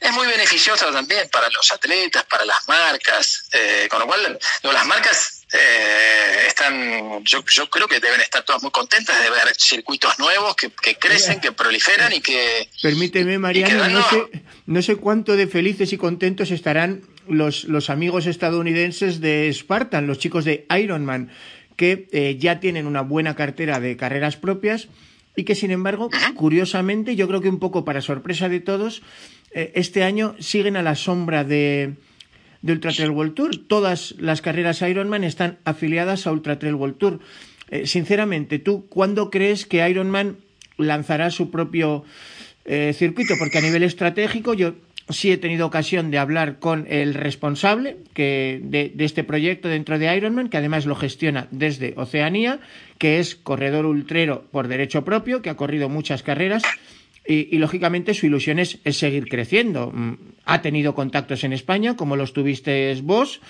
es 0.00 0.12
muy 0.12 0.26
beneficioso 0.26 0.92
también 0.92 1.28
para 1.30 1.48
los 1.50 1.70
atletas, 1.72 2.24
para 2.24 2.44
las 2.44 2.68
marcas, 2.68 3.48
eh, 3.52 3.88
con 3.90 4.00
lo 4.00 4.06
cual 4.06 4.38
las 4.62 4.86
marcas 4.86 5.35
eh, 5.58 6.46
están, 6.48 7.24
yo, 7.24 7.44
yo 7.52 7.68
creo 7.70 7.88
que 7.88 8.00
deben 8.00 8.20
estar 8.20 8.44
todas 8.44 8.62
muy 8.62 8.70
contentas 8.70 9.20
de 9.22 9.30
ver 9.30 9.54
circuitos 9.56 10.18
nuevos 10.18 10.54
que, 10.56 10.70
crecen, 10.96 11.40
que 11.40 11.52
proliferan 11.52 12.12
y 12.12 12.20
que... 12.20 12.68
Permíteme, 12.82 13.38
Mariano, 13.38 13.88
no, 13.88 14.08
sé, 14.08 14.42
no 14.66 14.82
sé 14.82 14.96
cuánto 14.96 15.36
de 15.36 15.46
felices 15.46 15.92
y 15.92 15.96
contentos 15.96 16.50
estarán 16.50 17.02
los, 17.28 17.64
los 17.64 17.90
amigos 17.90 18.26
estadounidenses 18.26 19.20
de 19.20 19.50
Spartan, 19.52 20.06
los 20.06 20.18
chicos 20.18 20.44
de 20.44 20.66
Ironman, 20.78 21.30
que 21.76 22.08
eh, 22.12 22.36
ya 22.38 22.60
tienen 22.60 22.86
una 22.86 23.02
buena 23.02 23.34
cartera 23.34 23.80
de 23.80 23.96
carreras 23.96 24.36
propias 24.36 24.88
y 25.36 25.44
que, 25.44 25.54
sin 25.54 25.70
embargo, 25.70 26.10
curiosamente, 26.34 27.14
yo 27.14 27.28
creo 27.28 27.42
que 27.42 27.50
un 27.50 27.58
poco 27.58 27.84
para 27.84 28.00
sorpresa 28.00 28.48
de 28.48 28.60
todos, 28.60 29.02
eh, 29.52 29.72
este 29.74 30.02
año 30.02 30.34
siguen 30.40 30.76
a 30.76 30.82
la 30.82 30.94
sombra 30.94 31.44
de, 31.44 31.94
de 32.66 32.72
Ultra 32.72 32.92
Trail 32.92 33.10
World 33.10 33.34
Tour. 33.34 33.56
Todas 33.66 34.14
las 34.18 34.42
carreras 34.42 34.82
Ironman 34.82 35.24
están 35.24 35.58
afiliadas 35.64 36.26
a 36.26 36.32
Ultra 36.32 36.58
Trail 36.58 36.74
World 36.74 36.98
Tour. 36.98 37.20
Eh, 37.70 37.86
sinceramente, 37.86 38.58
¿tú 38.58 38.86
cuándo 38.88 39.30
crees 39.30 39.64
que 39.66 39.88
Ironman 39.88 40.36
lanzará 40.76 41.30
su 41.30 41.50
propio 41.50 42.04
circuito? 42.92 43.34
Porque 43.38 43.58
a 43.58 43.60
nivel 43.60 43.84
estratégico 43.84 44.52
yo 44.52 44.74
sí 45.08 45.30
he 45.30 45.36
tenido 45.36 45.66
ocasión 45.66 46.10
de 46.10 46.18
hablar 46.18 46.58
con 46.58 46.86
el 46.88 47.14
responsable 47.14 47.96
de, 48.14 48.92
este 48.98 49.24
proyecto 49.24 49.68
dentro 49.68 49.98
de 49.98 50.14
Ironman, 50.16 50.48
que 50.48 50.56
además 50.56 50.86
lo 50.86 50.96
gestiona 50.96 51.48
desde 51.50 51.94
Oceanía, 51.96 52.60
que 52.98 53.18
es 53.18 53.36
corredor 53.36 53.86
ultrero 53.86 54.44
por 54.50 54.68
derecho 54.68 55.04
propio, 55.04 55.42
que 55.42 55.50
ha 55.50 55.56
corrido 55.56 55.88
muchas 55.88 56.22
carreras. 56.22 56.62
Y, 57.28 57.58
lógicamente 57.58 58.14
su 58.14 58.26
ilusión 58.26 58.58
es, 58.58 58.78
seguir 58.90 59.28
creciendo. 59.28 59.92
Ha 60.46 60.62
tenido 60.62 60.94
contactos 60.94 61.44
en 61.44 61.52
España, 61.52 61.96
como 61.96 62.16
los 62.16 62.32
tuviste 62.32 62.98
vos. 63.02 63.40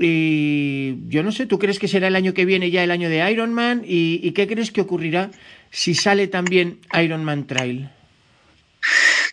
Y 0.00 0.96
yo 1.08 1.22
no 1.22 1.32
sé, 1.32 1.46
¿tú 1.46 1.58
crees 1.58 1.78
que 1.78 1.88
será 1.88 2.08
el 2.08 2.16
año 2.16 2.34
que 2.34 2.44
viene 2.44 2.70
ya 2.70 2.82
el 2.82 2.90
año 2.90 3.08
de 3.08 3.30
Ironman? 3.30 3.82
¿Y, 3.84 4.20
y 4.22 4.32
qué 4.32 4.46
crees 4.46 4.72
que 4.72 4.80
ocurrirá 4.80 5.30
si 5.70 5.94
sale 5.94 6.28
también 6.28 6.78
Ironman 7.00 7.46
Trail? 7.46 7.88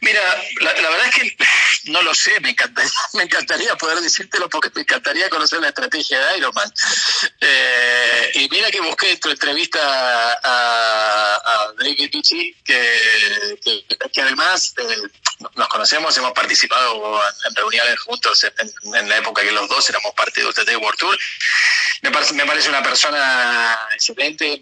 Mira, 0.01 0.21
la, 0.61 0.73
verdad 0.73 1.07
es 1.07 1.15
que 1.15 1.37
no 1.91 2.01
lo 2.01 2.13
sé, 2.13 2.39
me 2.41 2.49
encantaría, 2.49 2.91
me 3.13 3.23
encantaría 3.23 3.75
poder 3.75 3.99
decírtelo 3.99 4.49
porque 4.49 4.69
me 4.73 4.81
encantaría 4.81 5.29
conocer 5.29 5.59
la 5.59 5.69
estrategia 5.69 6.19
de 6.19 6.37
Ironman. 6.37 6.71
Eh, 7.41 8.31
y 8.35 8.49
mira 8.49 8.71
que 8.71 8.81
busqué 8.81 9.17
tu 9.17 9.29
entrevista 9.29 9.79
a, 10.43 11.35
a 11.35 11.73
Drake 11.77 12.09
Tucci, 12.09 12.55
que, 12.63 13.85
además 14.17 14.73
eh, 14.77 15.01
nos 15.55 15.67
conocemos, 15.67 16.17
hemos 16.17 16.31
participado 16.31 17.21
en, 17.47 17.55
reuniones 17.55 17.99
juntos 17.99 18.43
en, 18.43 19.09
la 19.09 19.17
época 19.17 19.43
que 19.43 19.51
los 19.51 19.67
dos 19.67 19.89
éramos 19.89 20.13
parte 20.13 20.41
de 20.41 20.47
UTT 20.47 20.75
World 20.77 20.99
Tour. 20.99 21.17
Me 22.01 22.11
parece, 22.11 22.33
me 22.33 22.45
parece 22.45 22.69
una 22.69 22.83
persona 22.83 23.77
excelente, 23.93 24.61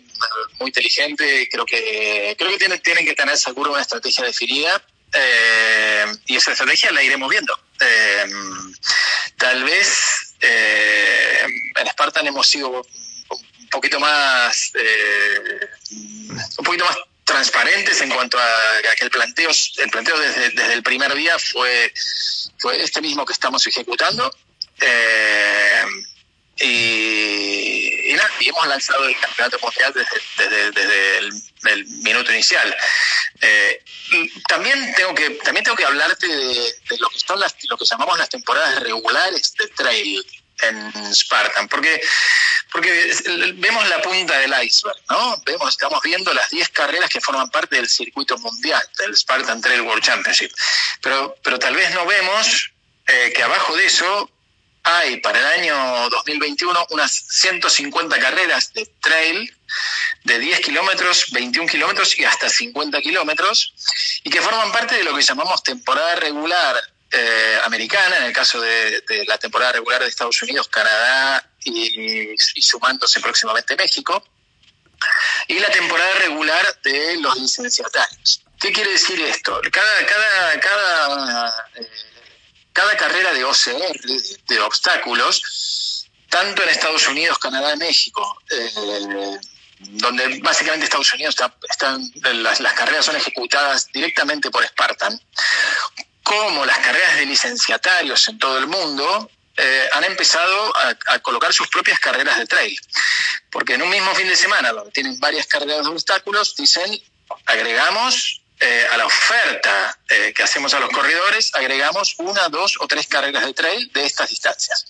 muy 0.60 0.70
inteligente, 0.70 1.48
creo 1.52 1.66
que 1.66 2.36
creo 2.38 2.52
que 2.52 2.58
tienen, 2.58 2.82
tienen 2.82 3.06
que 3.06 3.16
tener 3.16 3.38
seguro 3.38 3.72
una 3.72 3.82
estrategia 3.82 4.24
definida 4.24 4.82
eh, 5.14 6.06
y 6.26 6.36
esa 6.36 6.52
estrategia 6.52 6.92
la 6.92 7.04
iremos 7.04 7.30
viendo. 7.30 7.58
Eh, 7.80 8.26
tal 9.38 9.64
vez 9.64 10.36
eh, 10.42 11.46
en 11.76 11.88
Spartan 11.88 12.28
hemos 12.28 12.48
sido 12.48 12.70
un 12.70 13.70
poquito 13.70 14.00
más 14.00 14.72
un 16.58 16.66
poquito 16.66 16.86
más 16.86 16.98
transparentes 17.24 18.02
en 18.02 18.10
cuanto 18.10 18.38
a, 18.38 18.46
que 18.98 19.06
el 19.06 19.10
planteo 19.10 19.50
el 19.78 19.90
planteo 19.90 20.20
desde, 20.20 20.52
desde, 20.52 20.74
el 20.74 20.84
primer 20.84 21.14
día 21.16 21.38
fue 21.40 21.92
fue 22.60 22.82
este 22.82 23.02
mismo 23.02 23.26
que 23.26 23.34
estamos 23.34 23.66
ejecutando 23.66 24.32
y, 28.40 28.50
hemos 28.50 28.68
lanzado 28.68 29.06
el 29.06 29.20
campeonato 29.20 29.60
mundial 29.60 29.94
desde, 29.94 30.72
desde, 30.72 31.18
el, 31.18 31.86
minuto 32.04 32.32
inicial. 32.32 32.76
Eh, 33.42 33.84
también 34.48 34.94
tengo 34.96 35.16
que 35.16 35.30
también 35.44 35.64
tengo 35.64 35.78
que 35.78 35.86
hablarte 35.86 36.28
de, 36.28 36.76
lo 37.00 37.10
que 37.10 37.20
son 37.20 37.40
las, 37.40 37.56
lo 37.70 37.78
que 37.78 37.86
llamamos 37.86 38.18
las 38.18 38.30
temporadas 38.30 38.82
regulares 38.82 39.54
de 39.54 39.68
trail 39.70 40.26
en 40.62 41.16
Spartan, 41.16 41.68
porque 41.68 42.02
porque 42.74 43.14
vemos 43.56 43.88
la 43.88 44.02
punta 44.02 44.40
del 44.40 44.52
iceberg, 44.64 44.98
¿no? 45.08 45.38
Vemos, 45.46 45.70
estamos 45.70 46.02
viendo 46.02 46.34
las 46.34 46.50
10 46.50 46.70
carreras 46.70 47.08
que 47.08 47.22
forman 47.22 47.50
parte 47.52 47.76
del 47.76 47.88
circuito 47.88 48.36
mundial, 48.40 48.82
del 48.98 49.16
Spartan 49.16 49.62
Trail 49.62 49.82
World 49.82 50.04
Championship. 50.04 50.52
Pero, 51.00 51.36
pero 51.44 51.60
tal 51.60 51.76
vez 51.76 51.94
no 51.94 52.06
vemos 52.08 52.72
eh, 53.06 53.32
que 53.36 53.44
abajo 53.44 53.76
de 53.76 53.86
eso 53.86 54.30
hay 54.84 55.18
para 55.18 55.40
el 55.40 55.62
año 55.62 56.10
2021 56.10 56.88
unas 56.92 57.12
150 57.30 58.20
carreras 58.20 58.74
de 58.74 58.86
trail 59.02 59.56
de 60.26 60.40
10 60.40 60.60
kilómetros, 60.60 61.32
21 61.32 61.68
kilómetros 61.68 62.18
y 62.20 62.26
hasta 62.26 62.50
50 62.50 63.02
kilómetros, 63.02 63.74
y 64.24 64.30
que 64.30 64.42
forman 64.42 64.72
parte 64.72 64.96
de 64.96 65.04
lo 65.04 65.16
que 65.16 65.22
llamamos 65.22 65.64
temporada 65.64 66.16
regular 66.16 66.76
eh, 67.12 67.60
americana, 67.64 68.18
en 68.18 68.24
el 68.24 68.34
caso 68.34 68.60
de, 68.60 69.04
la 69.28 69.38
temporada 69.38 69.74
regular 69.74 70.02
de 70.02 70.10
Estados 70.10 70.42
Unidos, 70.42 70.68
Canadá 70.68 71.48
y, 71.64 72.36
sumándose 72.38 73.20
próximamente 73.22 73.76
México, 73.76 74.24
y 75.48 75.60
la 75.60 75.70
temporada 75.70 76.14
regular 76.20 76.80
de 76.84 77.18
los 77.18 77.38
licenciatarios. 77.38 78.42
¿Qué 78.60 78.72
quiere 78.72 78.92
decir 78.92 79.20
esto? 79.22 79.60
Cada, 79.72 80.06
cada, 80.06 80.60
cada 80.60 81.68
eh, 81.76 82.13
cada 82.74 82.98
carrera 82.98 83.32
de 83.34 83.44
OCR, 83.46 84.02
de, 84.48 84.60
obstáculos, 84.62 86.08
tanto 86.30 86.64
en 86.64 86.70
Estados 86.70 87.08
Unidos, 87.08 87.38
Canadá 87.38 87.76
México, 87.76 88.42
eh, 88.50 89.40
donde 89.80 90.40
básicamente 90.42 90.86
Estados 90.86 91.14
Unidos 91.14 91.36
están, 91.70 92.12
las, 92.42 92.60
carreras 92.74 93.06
son 93.06 93.16
ejecutadas 93.16 93.88
directamente 93.94 94.50
por 94.50 94.66
Spartan, 94.66 95.20
como 96.24 96.66
las 96.66 96.80
carreras 96.80 97.18
de 97.18 97.26
licenciatarios 97.26 98.28
en 98.30 98.40
todo 98.40 98.58
el 98.58 98.68
mundo, 98.68 99.30
eh, 99.56 99.90
han 99.94 100.04
empezado 100.06 100.76
a, 100.76 100.98
a, 101.08 101.20
colocar 101.20 101.54
sus 101.54 101.68
propias 101.68 102.00
carreras 102.00 102.40
de 102.40 102.48
trail. 102.48 102.80
Porque 103.52 103.76
en 103.76 103.84
un 103.84 103.90
mismo 103.90 104.16
fin 104.16 104.28
de 104.28 104.36
semana, 104.36 104.72
donde 104.72 104.92
tienen 104.92 105.20
varias 105.20 105.46
carreras 105.46 105.84
de 105.84 105.92
obstáculos, 105.92 106.56
dicen, 106.56 107.00
agregamos 107.46 108.43
eh, 108.66 108.88
a 108.92 108.96
la 108.96 109.06
oferta 109.06 110.00
eh, 110.08 110.32
que 110.34 110.42
hacemos 110.42 110.74
a 110.74 110.80
los 110.80 110.90
corredores, 110.90 111.52
agregamos 111.54 112.16
una, 112.20 112.48
dos 112.48 112.78
o 112.80 112.88
tres 112.88 113.08
carreras 113.08 113.46
de 113.46 113.54
trail 113.54 113.92
de 113.92 114.06
estas 114.06 114.30
distancias. 114.30 114.86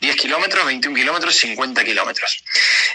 10 0.00 0.14
kilómetros, 0.14 0.64
21 0.64 0.96
kilómetros, 0.96 1.34
50 1.34 1.84
kilómetros. 1.84 2.44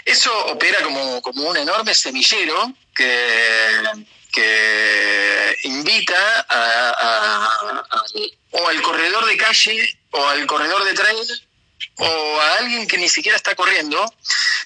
Eso 0.06 0.32
opera 0.46 0.82
como, 0.82 1.20
como 1.20 1.42
un 1.42 1.58
enorme 1.58 1.94
semillero 1.94 2.72
que, 2.94 3.82
que 4.32 5.58
invita 5.64 6.46
a, 6.48 7.58
o 8.52 8.68
al 8.68 8.80
corredor 8.80 9.26
de 9.26 9.36
calle 9.36 9.98
o 10.12 10.26
al 10.28 10.46
corredor 10.46 10.82
de 10.84 10.94
trail 10.94 11.45
o 11.98 12.40
a 12.40 12.58
alguien 12.58 12.86
que 12.86 12.98
ni 12.98 13.08
siquiera 13.08 13.36
está 13.36 13.54
corriendo, 13.54 14.12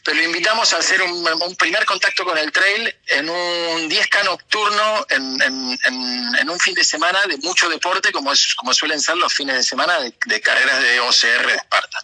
pero 0.05 0.17
lo 0.17 0.25
invitamos 0.25 0.73
a 0.73 0.79
hacer 0.79 1.01
un, 1.03 1.57
primer 1.57 1.85
contacto 1.85 2.25
con 2.25 2.37
el 2.39 2.51
trail 2.51 2.95
en 3.07 3.29
un 3.29 3.91
10K 3.91 4.25
nocturno, 4.25 5.07
en, 5.11 6.51
un 6.51 6.59
fin 6.59 6.75
de 6.75 6.85
semana 6.85 7.21
de 7.27 7.37
mucho 7.39 7.69
deporte, 7.69 8.11
como, 8.11 8.33
es, 8.33 8.55
como 8.55 8.75
suelen 8.75 9.01
ser 9.01 9.17
los 9.17 9.33
fines 9.33 9.57
de 9.57 9.63
semana 9.63 9.99
de, 10.01 10.41
carreras 10.41 10.83
de 10.83 11.01
OCR 11.01 11.47
de 11.47 11.55
Esparta. 11.55 11.99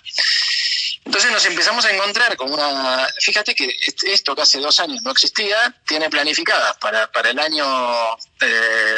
Entonces 1.04 1.30
nos 1.30 1.44
empezamos 1.46 1.84
a 1.84 1.92
encontrar 1.92 2.36
con 2.36 2.52
una... 2.52 3.08
Fíjate 3.20 3.54
que 3.54 3.76
esto 4.06 4.34
que 4.34 4.42
hace 4.42 4.58
dos 4.58 4.80
años 4.80 5.02
no 5.02 5.12
existía, 5.12 5.74
tiene 5.86 6.10
planificadas 6.10 6.76
para, 6.78 7.10
para 7.12 7.30
el 7.30 7.38
año 7.38 7.64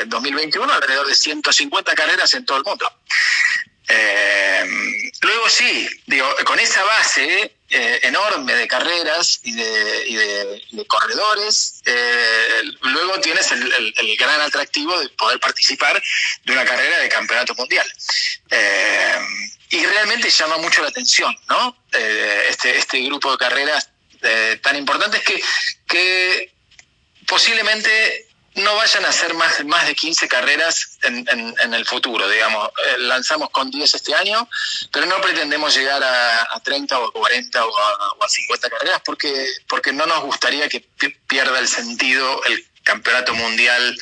2021 0.06 0.72
eh, 0.72 0.76
alrededor 0.76 1.06
de 1.06 1.14
150 1.14 1.94
carreras 1.94 2.32
en 2.34 2.46
todo 2.46 2.58
el 2.58 2.64
mundo. 2.64 2.90
Eh, 3.88 4.47
sí, 5.58 5.88
digo, 6.06 6.26
con 6.44 6.58
esa 6.60 6.82
base 6.84 7.52
eh, 7.70 8.00
enorme 8.02 8.54
de 8.54 8.68
carreras 8.68 9.40
y 9.42 9.52
de, 9.52 10.62
corredores, 10.86 11.82
eh, 11.84 12.62
luego 12.82 13.20
tienes 13.20 13.50
el, 13.52 14.16
gran 14.16 14.40
atractivo 14.40 14.98
de 15.00 15.08
poder 15.10 15.40
participar 15.40 16.00
de 16.44 16.52
una 16.52 16.64
carrera 16.64 16.98
de 17.00 17.08
campeonato 17.08 17.54
mundial. 17.54 17.86
y 19.70 19.84
realmente 19.84 20.30
llama 20.30 20.56
mucho 20.58 20.82
la 20.82 20.88
atención, 20.88 21.36
¿no? 21.48 21.76
este, 22.48 22.78
este 22.78 23.00
grupo 23.02 23.32
de 23.32 23.38
carreras 23.38 23.90
tan 24.62 24.76
importantes 24.76 25.22
que 25.86 26.52
posiblemente 27.26 28.27
no 28.58 28.76
vayan 28.76 29.04
a 29.04 29.08
hacer 29.08 29.34
más, 29.34 29.64
más 29.64 29.86
de 29.86 29.94
15 29.94 30.28
carreras 30.28 30.98
en, 31.02 31.74
el 31.74 31.86
futuro, 31.86 32.28
digamos. 32.28 32.68
Eh, 32.68 32.98
lanzamos 32.98 33.50
con 33.50 33.70
10 33.70 33.94
este 33.94 34.14
año, 34.14 34.48
pero 34.92 35.06
no 35.06 35.20
pretendemos 35.20 35.74
llegar 35.74 36.02
a, 36.02 36.60
30 36.62 36.98
o 36.98 37.12
40 37.12 37.64
o 37.64 37.78
a, 38.24 38.28
50 38.28 38.70
carreras 38.70 39.00
porque, 39.04 39.46
porque 39.68 39.92
no 39.92 40.06
nos 40.06 40.22
gustaría 40.22 40.68
que 40.68 40.80
pierda 41.26 41.58
el 41.58 41.68
sentido 41.68 42.44
el 42.44 42.66
campeonato 42.88 43.34
mundial 43.34 43.96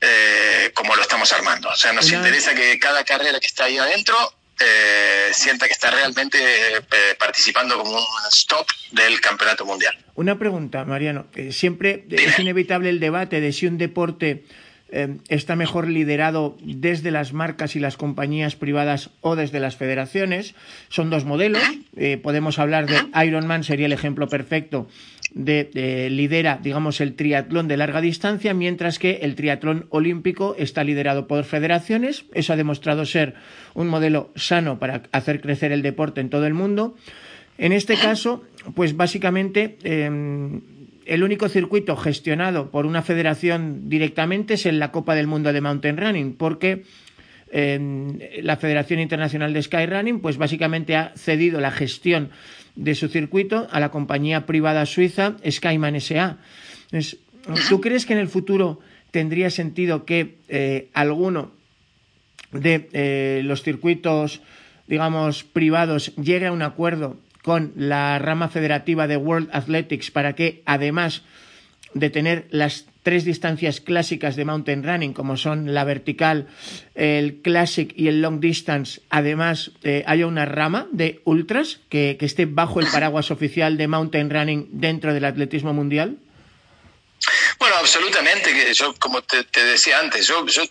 eh, 0.00 0.72
como 0.74 0.96
lo 0.96 1.02
estamos 1.02 1.30
armando. 1.32 1.68
O 1.68 1.76
sea, 1.76 1.92
nos 1.92 2.10
interesa 2.10 2.54
que 2.54 2.78
cada 2.78 3.04
carrera 3.04 3.38
que 3.38 3.46
está 3.46 3.64
ahí 3.64 3.76
adentro 3.76 4.16
eh, 4.58 5.30
sienta 5.34 5.66
que 5.66 5.72
está 5.72 5.90
realmente 5.90 6.38
eh, 6.76 7.14
participando 7.18 7.76
como 7.76 7.92
un 7.92 8.26
stop 8.32 8.66
del 8.92 9.20
campeonato 9.20 9.66
mundial. 9.66 9.94
Una 10.20 10.38
pregunta, 10.38 10.84
Mariano. 10.84 11.28
Eh, 11.34 11.50
siempre 11.50 12.04
es 12.10 12.38
inevitable 12.38 12.90
el 12.90 13.00
debate 13.00 13.40
de 13.40 13.52
si 13.52 13.66
un 13.66 13.78
deporte 13.78 14.44
está 15.28 15.54
mejor 15.54 15.88
liderado 15.88 16.58
desde 16.60 17.12
las 17.12 17.32
marcas 17.32 17.76
y 17.76 17.80
las 17.80 17.96
compañías 17.96 18.56
privadas 18.56 19.10
o 19.20 19.36
desde 19.36 19.60
las 19.60 19.76
federaciones. 19.76 20.56
Son 20.88 21.10
dos 21.10 21.24
modelos. 21.24 21.62
podemos 22.24 22.58
hablar 22.58 22.86
de 22.86 22.96
Ironman, 23.24 23.62
sería 23.62 23.86
el 23.86 23.92
ejemplo 23.92 24.28
perfecto 24.28 24.88
de, 25.32 26.08
lidera, 26.10 26.58
digamos, 26.62 27.00
el 27.00 27.14
triatlón 27.14 27.68
de 27.68 27.76
larga 27.76 28.00
distancia, 28.00 28.54
mientras 28.54 28.98
que 28.98 29.20
el 29.22 29.36
triatlón 29.36 29.86
olímpico 29.90 30.54
está 30.58 30.84
liderado 30.84 31.26
por 31.26 31.44
federaciones. 31.44 32.24
Eso 32.34 32.52
ha 32.52 32.56
demostrado 32.56 33.06
ser 33.06 33.34
un 33.74 33.88
modelo 33.88 34.32
sano 34.34 34.78
para 34.78 35.04
hacer 35.12 35.40
crecer 35.40 35.72
el 35.72 35.82
deporte 35.82 36.20
en 36.20 36.30
todo 36.30 36.46
el 36.46 36.54
mundo. 36.54 36.96
En 37.60 37.72
este 37.72 37.98
caso, 37.98 38.42
pues 38.74 38.96
básicamente 38.96 39.76
em, 39.84 40.62
el 41.04 41.22
único 41.22 41.46
circuito 41.50 41.94
gestionado 41.94 42.70
por 42.70 42.86
una 42.86 43.02
federación 43.02 43.90
directamente 43.90 44.54
es 44.54 44.64
en 44.64 44.78
la 44.78 44.90
Copa 44.90 45.14
del 45.14 45.26
Mundo 45.26 45.52
de 45.52 45.60
Mountain 45.60 45.98
Running, 45.98 46.36
porque 46.36 46.84
em, 47.52 48.18
la 48.40 48.56
Federación 48.56 48.98
Internacional 48.98 49.52
de 49.52 49.62
Skyrunning, 49.62 50.20
pues 50.20 50.38
básicamente 50.38 50.96
ha 50.96 51.12
cedido 51.16 51.60
la 51.60 51.70
gestión 51.70 52.30
de 52.76 52.94
su 52.94 53.08
circuito 53.08 53.68
a 53.70 53.78
la 53.78 53.90
compañía 53.90 54.46
privada 54.46 54.86
suiza 54.86 55.36
Skyman 55.46 56.00
SA. 56.00 56.38
¿Tú 57.68 57.82
crees 57.82 58.06
que 58.06 58.14
en 58.14 58.20
el 58.20 58.28
futuro 58.28 58.80
tendría 59.10 59.50
sentido 59.50 60.06
que 60.06 60.38
eh, 60.48 60.88
alguno 60.94 61.52
de 62.52 62.88
eh, 62.94 63.42
los 63.44 63.62
circuitos, 63.62 64.40
digamos, 64.86 65.44
privados 65.44 66.16
llegue 66.16 66.46
a 66.46 66.52
un 66.52 66.62
acuerdo 66.62 67.18
con 67.42 67.72
la 67.76 68.18
rama 68.18 68.48
federativa 68.48 69.06
de 69.06 69.16
World 69.16 69.48
Athletics 69.52 70.10
para 70.10 70.34
que, 70.34 70.62
además 70.66 71.22
de 71.94 72.10
tener 72.10 72.46
las 72.50 72.86
tres 73.02 73.24
distancias 73.24 73.80
clásicas 73.80 74.36
de 74.36 74.44
mountain 74.44 74.84
running, 74.84 75.12
como 75.12 75.36
son 75.36 75.74
la 75.74 75.84
vertical, 75.84 76.46
el 76.94 77.40
classic 77.40 77.92
y 77.96 78.08
el 78.08 78.22
long 78.22 78.40
distance, 78.40 79.00
además 79.10 79.72
eh, 79.82 80.04
haya 80.06 80.26
una 80.26 80.44
rama 80.44 80.86
de 80.92 81.20
ultras 81.24 81.80
que, 81.88 82.16
esté 82.20 82.46
bajo 82.46 82.80
el 82.80 82.86
paraguas 82.92 83.30
oficial 83.30 83.76
de 83.76 83.88
mountain 83.88 84.30
running 84.30 84.68
dentro 84.72 85.14
del 85.14 85.24
atletismo 85.24 85.72
mundial? 85.72 86.18
Bueno, 87.58 87.76
absolutamente. 87.76 88.72
Yo, 88.74 88.94
como 88.94 89.22
te, 89.22 89.44
decía 89.64 89.98
antes, 89.98 90.26
yo, 90.26 90.46
yo, 90.46 90.62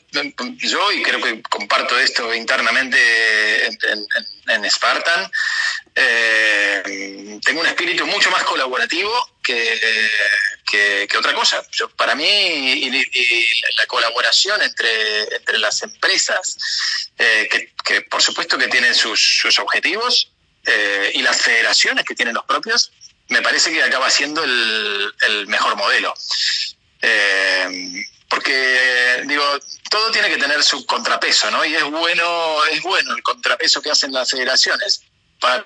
yo, 0.57 0.91
y 0.91 1.03
creo 1.03 1.21
que 1.21 1.41
comparto 1.43 1.97
esto 1.99 2.33
internamente 2.33 3.67
en, 3.67 4.69
Spartan, 4.69 5.31
eh, 5.93 7.39
tengo 7.45 7.61
un 7.61 7.67
espíritu 7.67 8.07
mucho 8.07 8.31
más 8.31 8.43
colaborativo 8.43 9.11
que, 9.43 9.79
que, 11.07 11.17
otra 11.17 11.33
cosa. 11.33 11.63
para 11.95 12.15
mí, 12.15 12.91
la 13.77 13.85
colaboración 13.85 14.59
entre, 14.61 15.35
entre 15.35 15.59
las 15.59 15.83
empresas, 15.83 16.57
eh, 17.17 17.47
que, 17.83 18.01
por 18.01 18.23
supuesto 18.23 18.57
que 18.57 18.67
tienen 18.67 18.95
sus, 18.95 19.19
sus 19.19 19.59
objetivos, 19.59 20.31
eh, 20.65 21.11
y 21.15 21.21
las 21.21 21.41
federaciones 21.41 22.05
que 22.05 22.13
tienen 22.15 22.35
los 22.35 22.45
propios, 22.45 22.91
me 23.29 23.41
parece 23.41 23.71
que 23.71 23.81
acaba 23.81 24.09
siendo 24.09 24.43
el, 24.43 25.13
el 25.27 25.47
mejor 25.47 25.75
modelo. 25.75 26.13
Eh, 27.01 28.05
porque 28.29 29.23
digo 29.25 29.43
todo 29.89 30.11
tiene 30.11 30.29
que 30.29 30.37
tener 30.37 30.61
su 30.61 30.85
contrapeso 30.85 31.49
no 31.49 31.65
y 31.65 31.75
es 31.75 31.83
bueno 31.83 32.65
es 32.65 32.81
bueno 32.83 33.15
el 33.15 33.23
contrapeso 33.23 33.81
que 33.81 33.89
hacen 33.89 34.11
las 34.11 34.29
federaciones 34.29 35.01
para, 35.39 35.65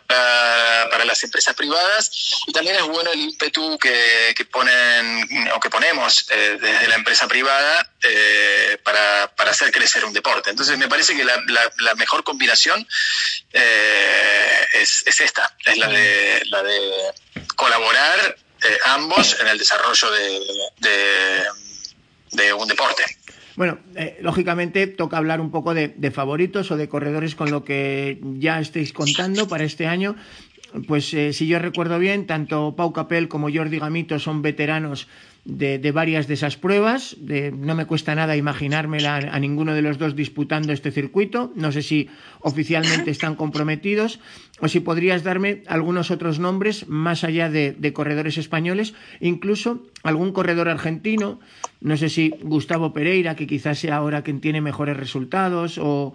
para 0.89 1.05
las 1.05 1.23
empresas 1.23 1.55
privadas 1.55 2.11
y 2.47 2.51
también 2.51 2.75
es 2.75 2.83
bueno 2.83 3.11
el 3.11 3.19
ímpetu 3.19 3.77
que, 3.79 4.33
que 4.35 4.45
ponen 4.45 5.27
o 5.55 5.59
que 5.59 5.69
ponemos 5.69 6.25
eh, 6.29 6.57
desde 6.61 6.87
la 6.87 6.95
empresa 6.95 7.27
privada 7.27 7.91
eh, 8.03 8.77
para, 8.83 9.33
para, 9.35 9.51
hacer 9.51 9.71
crecer 9.71 10.05
un 10.05 10.13
deporte. 10.13 10.49
Entonces 10.49 10.77
me 10.77 10.87
parece 10.87 11.15
que 11.15 11.23
la, 11.23 11.41
la, 11.47 11.95
mejor 11.95 12.23
combinación 12.23 12.87
eh, 13.51 14.67
es, 14.73 15.03
es, 15.05 15.19
esta, 15.21 15.55
es 15.65 15.77
la 15.77 15.87
de, 15.87 16.41
la 16.49 16.63
de 16.63 17.13
colaborar 17.55 18.37
ambos 18.85 19.37
en 19.39 19.47
el 19.47 19.57
desarrollo 19.57 20.11
de, 20.11 20.39
de, 20.77 21.43
de 22.31 22.53
un 22.53 22.67
deporte. 22.67 23.03
Bueno, 23.55 23.77
eh, 23.95 24.17
lógicamente 24.21 24.87
toca 24.87 25.17
hablar 25.17 25.39
un 25.39 25.51
poco 25.51 25.73
de, 25.73 26.11
favoritos 26.11 26.71
o 26.71 26.77
de 26.77 26.89
corredores 26.89 27.35
con 27.35 27.51
lo 27.51 27.63
que 27.63 28.19
ya 28.39 28.59
estéis 28.59 28.93
contando 28.93 29.47
para 29.47 29.63
este 29.63 29.87
año. 29.87 30.15
Pues 30.87 31.13
eh, 31.13 31.33
si 31.33 31.47
yo 31.47 31.59
recuerdo 31.59 31.99
bien, 31.99 32.25
tanto 32.25 32.75
Pau 32.75 32.91
Capel 32.93 33.27
como 33.27 33.53
Jordi 33.53 33.77
Gamito 33.77 34.17
son 34.17 34.41
veteranos 34.41 35.07
de, 35.45 35.91
varias 35.91 36.27
de 36.27 36.35
esas 36.35 36.55
pruebas. 36.55 37.17
no 37.19 37.75
me 37.75 37.85
cuesta 37.85 38.15
nada 38.15 38.37
imaginármela 38.37 39.17
a, 39.17 39.39
ninguno 39.39 39.73
de 39.73 39.81
los 39.81 39.97
dos 39.97 40.15
disputando 40.15 40.71
este 40.71 40.91
circuito. 40.91 41.51
No 41.55 41.71
sé 41.71 41.81
si 41.81 42.09
oficialmente 42.39 43.11
están 43.11 43.35
comprometidos 43.35 44.19
o 44.61 44.67
si 44.69 44.79
podrías 44.79 45.23
darme 45.23 45.63
algunos 45.67 46.11
otros 46.11 46.39
nombres 46.39 46.87
más 46.87 47.23
allá 47.23 47.49
de, 47.49 47.93
corredores 47.93 48.37
españoles, 48.37 48.93
incluso 49.19 49.83
algún 50.03 50.31
corredor 50.31 50.69
argentino. 50.69 51.39
No 51.81 51.97
sé 51.97 52.07
si 52.07 52.33
Gustavo 52.41 52.93
Pereira, 52.93 53.35
que 53.35 53.47
quizás 53.47 53.79
sea 53.79 53.97
ahora 53.97 54.23
quien 54.23 54.39
tiene 54.39 54.61
mejores 54.61 54.95
resultados, 54.95 55.77
o, 55.77 56.13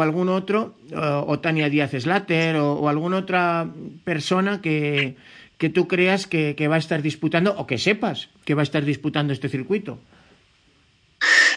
algún 0.00 0.30
otro, 0.30 0.76
o, 0.94 1.38
Tania 1.40 1.68
Díaz 1.68 1.90
Slater, 1.90 2.56
o, 2.56 2.74
o 2.74 2.88
alguna 2.88 3.18
otra 3.18 3.70
persona 4.04 4.62
que 4.62 5.16
que 5.62 5.70
tú 5.70 5.86
creas 5.86 6.26
que, 6.26 6.66
va 6.66 6.74
a 6.74 6.78
estar 6.82 7.02
disputando 7.02 7.54
o 7.56 7.68
que 7.68 7.78
sepas 7.78 8.26
que 8.44 8.54
va 8.58 8.62
a 8.62 8.68
estar 8.68 8.84
disputando 8.84 9.32
este 9.32 9.48
circuito. 9.48 9.96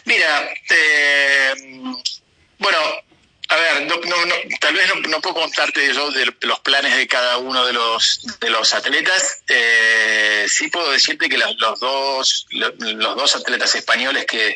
Mira, 0.04 0.48
eh, 0.70 1.52
bueno, 2.60 2.78
a 3.48 3.56
ver, 3.56 3.88
tal 4.60 4.74
vez 4.74 4.86
no, 5.08 5.20
puedo 5.20 5.34
contarte 5.34 5.92
yo 5.92 6.12
de 6.12 6.32
los 6.42 6.60
planes 6.60 6.96
de 6.96 7.08
cada 7.08 7.38
uno 7.38 7.66
de 7.66 7.72
los 7.72 8.20
de 8.38 8.48
los 8.48 8.74
atletas. 8.74 9.42
Eh, 9.48 10.46
sí 10.46 10.68
puedo 10.68 10.92
decirte 10.92 11.28
que 11.28 11.38
los, 11.38 11.80
dos 11.80 12.46
los 12.52 13.16
dos 13.16 13.34
atletas 13.34 13.74
españoles 13.74 14.24
que 14.24 14.54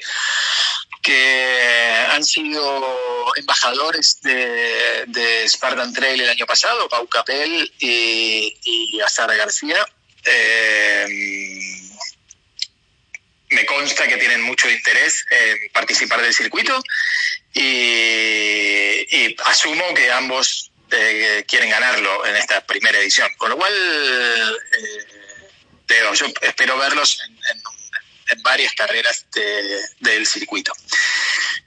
que 1.02 2.06
han 2.10 2.24
sido 2.24 3.32
embajadores 3.36 4.20
de, 4.22 5.04
de, 5.06 5.48
Spartan 5.48 5.92
Trail 5.92 6.20
el 6.20 6.30
año 6.30 6.46
pasado, 6.46 6.88
Pau 6.88 7.06
Capel 7.08 7.72
y, 7.78 8.56
y 8.62 9.00
Azara 9.00 9.34
García. 9.34 9.86
Eh, 10.24 11.06
me 13.50 13.66
consta 13.66 14.06
que 14.06 14.16
tienen 14.16 14.42
mucho 14.42 14.70
interés 14.70 15.24
en 15.30 15.72
participar 15.72 16.22
del 16.22 16.34
circuito 16.34 16.80
y, 17.54 19.36
asumo 19.46 19.94
que 19.94 20.10
ambos 20.12 20.70
eh, 20.90 21.44
quieren 21.48 21.70
ganarlo 21.70 22.26
en 22.26 22.36
esta 22.36 22.64
primera 22.64 22.98
edición. 22.98 23.28
Con 23.36 23.50
lo 23.50 23.56
cual, 23.56 23.72
eh, 23.72 25.06
yo 26.14 26.26
espero 26.42 26.78
verlos 26.78 27.20
en, 27.26 27.38
en 28.30 28.42
varias 28.42 28.72
carreras 28.74 29.26
del 29.98 30.26
circuito. 30.26 30.72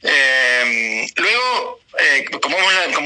Eh, 0.04 1.08
luego, 1.16 1.80
eh, 1.98 2.26
como, 2.42 2.58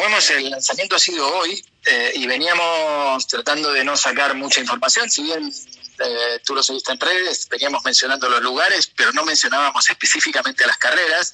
vemos, 0.02 0.30
el 0.32 0.50
lanzamiento 0.50 0.96
ha 0.96 1.00
sido 1.00 1.28
hoy 1.38 1.64
eh, 1.86 2.14
y 2.16 2.26
veníamos 2.26 3.28
tratando 3.28 3.72
de 3.72 3.84
no 3.84 3.96
sacar 3.96 4.34
mucha 4.34 4.60
información, 4.60 5.10
si 5.10 5.24
bien 5.24 5.54
tú 6.46 6.54
lo 6.54 6.62
seguiste 6.62 6.92
en 6.92 7.00
redes, 7.00 7.48
veníamos 7.50 7.84
mencionando 7.84 8.30
los 8.30 8.42
lugares, 8.42 8.92
pero 8.96 9.12
no 9.14 9.26
mencionábamos 9.26 9.90
específicamente 9.90 10.66
las 10.68 10.78
carreras. 10.78 11.34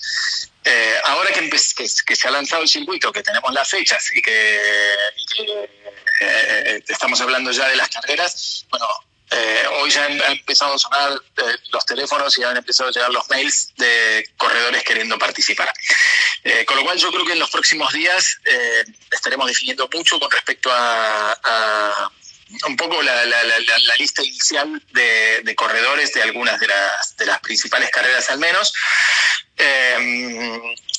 ahora 1.04 1.32
que, 1.32 1.50
que, 1.50 2.16
se 2.16 2.28
ha 2.28 2.32
lanzado 2.32 2.62
el 2.62 2.70
circuito, 2.70 3.12
que 3.12 3.24
tenemos 3.24 3.54
las 3.54 3.70
fechas 3.70 4.10
y 4.16 4.22
que, 4.22 4.96
y 5.18 5.26
que 5.26 6.84
estamos 6.88 7.20
hablando 7.20 7.52
ya 7.52 7.68
de 7.68 7.76
las 7.76 7.90
carreras, 7.90 8.66
bueno, 8.70 8.88
eh, 9.36 9.64
hoy 9.80 9.90
ya 9.90 10.06
han, 10.06 10.22
empezado 10.22 10.76
a 10.76 10.80
sonar 10.80 11.12
eh, 11.14 11.56
los 11.72 11.86
teléfonos 11.86 12.38
y 12.38 12.44
han 12.44 12.58
empezado 12.58 12.90
a 12.90 12.94
llegar 12.94 13.12
los 13.12 13.28
mails 13.30 13.74
de 13.78 14.30
corredores 14.38 14.84
queriendo 14.84 15.18
participar. 15.18 15.74
Eh, 16.44 16.66
con 16.66 16.78
lo 16.78 16.84
cual 16.84 16.98
yo 16.98 17.12
creo 17.12 17.26
que 17.26 17.34
en 17.34 17.40
los 17.40 17.50
próximos 17.50 17.92
días 17.94 18.38
estaremos 19.12 19.48
definiendo 19.48 19.90
mucho 19.94 20.20
con 20.20 20.30
respecto 20.30 20.70
a, 20.72 22.12
un 22.68 22.78
poco 22.78 23.02
la, 23.02 23.26
lista 23.98 24.22
inicial 24.24 24.82
de, 24.92 25.54
corredores 25.56 26.14
de 26.14 26.22
algunas 26.22 26.60
de 26.60 26.68
las, 26.68 27.18
de 27.18 27.26
las 27.26 27.40
principales 27.40 27.90
carreras 27.90 28.30
al 28.30 28.40
menos. 28.40 28.74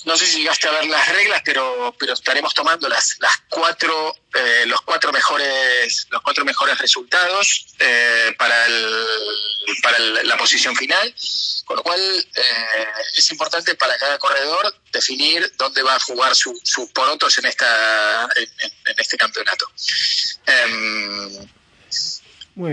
No 0.04 0.16
sé 0.16 0.26
si 0.26 0.40
llegaste 0.40 0.68
a 0.68 0.72
ver 0.72 0.86
las 0.86 1.08
reglas, 1.08 1.42
pero, 1.44 1.94
pero 1.98 2.12
estaremos 2.12 2.52
tomando 2.52 2.88
las, 2.88 3.16
las 3.20 3.38
cuatro, 3.48 4.14
eh, 4.34 4.64
los 4.66 4.82
cuatro 4.82 5.12
mejores, 5.12 6.06
los 6.10 6.20
cuatro 6.22 6.44
mejores 6.44 6.76
resultados 6.78 7.66
eh, 7.78 8.34
para, 8.36 8.66
el, 8.66 9.06
para 9.82 9.98
la 9.98 10.36
posición 10.36 10.76
final. 10.76 11.14
Con 11.64 11.78
lo 11.78 11.82
cual 11.82 12.00
eh, 12.34 12.86
es 13.16 13.30
importante 13.30 13.74
para 13.74 13.96
cada 13.96 14.18
corredor 14.18 14.74
definir 14.92 15.50
dónde 15.56 15.82
va 15.82 15.94
a 15.94 16.00
jugar 16.00 16.34
sus 16.34 16.90
porotos 16.92 17.38
en 17.38 17.46
esta 17.46 18.28
en, 18.36 18.94
este 18.98 19.16
campeonato. 19.16 19.66
Em, 20.46 21.48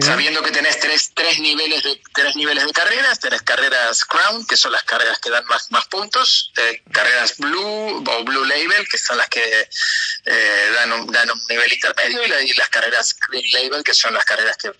Sabiendo 0.01 0.43
que 0.43 0.51
tenés 0.51 0.79
tres, 0.79 1.11
tres, 1.15 1.39
niveles 1.39 1.81
de, 1.81 1.99
tres 2.13 2.35
niveles 2.35 2.67
de 2.67 2.71
carreras, 2.71 3.19
tenés 3.19 3.41
carreras 3.41 4.05
Crown, 4.05 4.45
que 4.45 4.55
son 4.55 4.71
las 4.71 4.83
carreras 4.83 5.17
que 5.17 5.31
dan 5.31 5.43
más, 5.47 5.71
más 5.71 5.87
puntos, 5.87 6.53
eh, 6.57 6.83
carreras 6.91 7.37
Blue 7.39 8.03
o 8.05 8.23
Blue 8.23 8.45
Label, 8.45 8.87
que 8.87 8.99
son 8.99 9.17
las 9.17 9.27
que 9.27 9.41
eh, 9.41 10.69
dan, 10.75 10.91
un, 10.91 11.07
dan 11.07 11.31
un 11.31 11.39
nivel 11.49 11.73
intermedio, 11.73 12.19
y, 12.23 12.53
las 12.53 12.69
carreras 12.69 13.15
Green 13.27 13.51
Label, 13.53 13.83
que 13.83 13.95
son 13.95 14.13
las 14.13 14.23
carreras 14.23 14.55
que, 14.57 14.71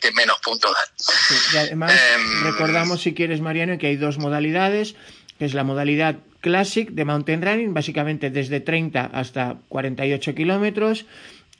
que, 0.00 0.12
menos 0.12 0.38
puntos 0.40 0.72
dan. 0.72 1.52
y 1.52 1.56
además, 1.58 1.92
em, 1.92 2.44
recordamos, 2.44 3.02
si 3.02 3.12
quieres, 3.12 3.42
Mariano, 3.42 3.76
que 3.76 3.88
hay 3.88 3.96
dos 3.96 4.16
modalidades, 4.16 4.94
que 5.38 5.44
es 5.44 5.52
la 5.52 5.62
modalidad 5.62 6.16
Classic 6.40 6.88
de 6.88 7.04
Mountain 7.04 7.42
Running, 7.42 7.74
básicamente 7.74 8.30
desde 8.30 8.60
30 8.60 9.10
hasta 9.12 9.56
48 9.68 10.34
kilómetros, 10.34 11.04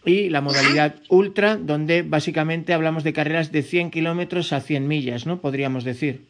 y 0.05 0.31
la 0.31 0.41
modalidad 0.41 0.95
ultra, 1.09 1.57
donde 1.57 2.03
básicamente 2.03 2.73
hablamos 2.73 3.05
de 3.05 3.13
carreras 3.13 3.53
de 3.53 3.63
100 3.63 3.91
kilómetros 3.91 4.53
a 4.53 4.61
100 4.61 4.87
millas, 4.87 5.27
¿no? 5.27 5.41
Podríamos 5.41 5.85
decir. 5.85 6.25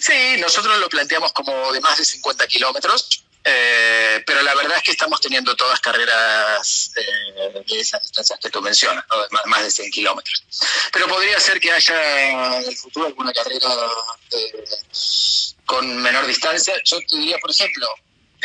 Sí, 0.00 0.36
nosotros 0.40 0.78
lo 0.78 0.88
planteamos 0.88 1.32
como 1.32 1.72
de 1.72 1.80
más 1.80 1.98
de 1.98 2.04
50 2.04 2.46
kilómetros, 2.46 3.24
eh, 3.42 4.22
pero 4.26 4.42
la 4.42 4.54
verdad 4.54 4.78
es 4.78 4.82
que 4.82 4.92
estamos 4.92 5.20
teniendo 5.20 5.54
todas 5.54 5.80
carreras 5.80 6.92
eh, 6.96 7.62
de 7.66 7.80
esas 7.80 8.00
distancias 8.00 8.38
que 8.40 8.50
tú 8.50 8.62
mencionas, 8.62 9.04
más, 9.46 9.64
de 9.64 9.70
100 9.70 9.90
kilómetros. 9.90 10.44
Pero 10.92 11.08
podría 11.08 11.38
ser 11.40 11.60
que 11.60 11.70
haya 11.70 12.30
en 12.30 12.64
el 12.64 12.76
futuro 12.76 13.06
alguna 13.06 13.32
carrera 13.32 13.68
eh, 14.32 14.64
con 15.66 16.02
menor 16.02 16.26
distancia. 16.26 16.74
Yo 16.84 16.98
te 17.00 17.16
diría, 17.16 17.38
por 17.38 17.50
ejemplo, 17.50 17.86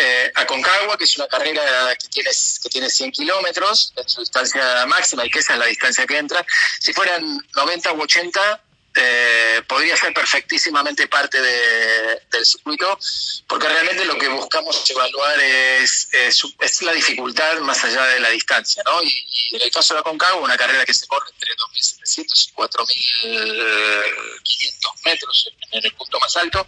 eh, 0.02 0.32
Aconcagua, 0.36 0.98
que 0.98 1.04
es 1.04 1.18
una 1.18 1.28
carrera 1.28 1.62
que 2.02 2.08
tiene, 2.08 2.30
que 2.64 2.70
tiene 2.70 2.90
100 2.90 3.12
kilómetros, 3.12 3.94
es 3.98 4.12
su 4.12 4.22
distancia 4.22 4.86
máxima 4.86 5.26
y 5.26 5.30
que 5.30 5.40
esa 5.40 5.54
es 5.54 5.60
la 5.60 5.66
distancia 5.66 6.08
que 6.08 6.18
entra. 6.18 6.46
Si 6.80 6.94
fueran 6.94 7.46
90 7.54 7.92
u 7.94 8.02
80, 8.02 8.64
eh, 8.96 9.62
podría 9.68 9.96
ser 9.98 10.14
perfectísimamente 10.14 11.08
parte 11.08 11.40
del 11.42 12.46
circuito, 12.46 12.98
porque 13.46 13.68
realmente 13.68 14.06
lo 14.06 14.18
que 14.18 14.30
buscamos 14.30 14.90
evaluar 14.90 15.38
es, 15.40 16.08
es, 16.12 16.82
la 16.82 16.94
dificultad 16.94 17.60
más 17.60 17.84
allá 17.84 18.06
de 18.06 18.22
la 18.22 18.30
distancia. 18.30 18.82
¿no? 18.86 19.04
Y, 19.04 19.56
en 19.56 19.62
el 19.62 19.72
caso 19.72 19.94
de 19.94 20.00
Aconcagua, 20.00 20.42
una 20.42 20.58
carrera 20.58 20.86
que 20.86 20.94
se 20.94 21.06
corre 21.08 21.30
entre 21.32 21.54
2.700 21.56 22.48
y 22.48 22.52
4.500 22.54 25.04
metros 25.06 25.50
en 25.72 25.86
el 25.86 25.94
punto 25.94 26.20
más 26.20 26.36
alto, 26.38 26.66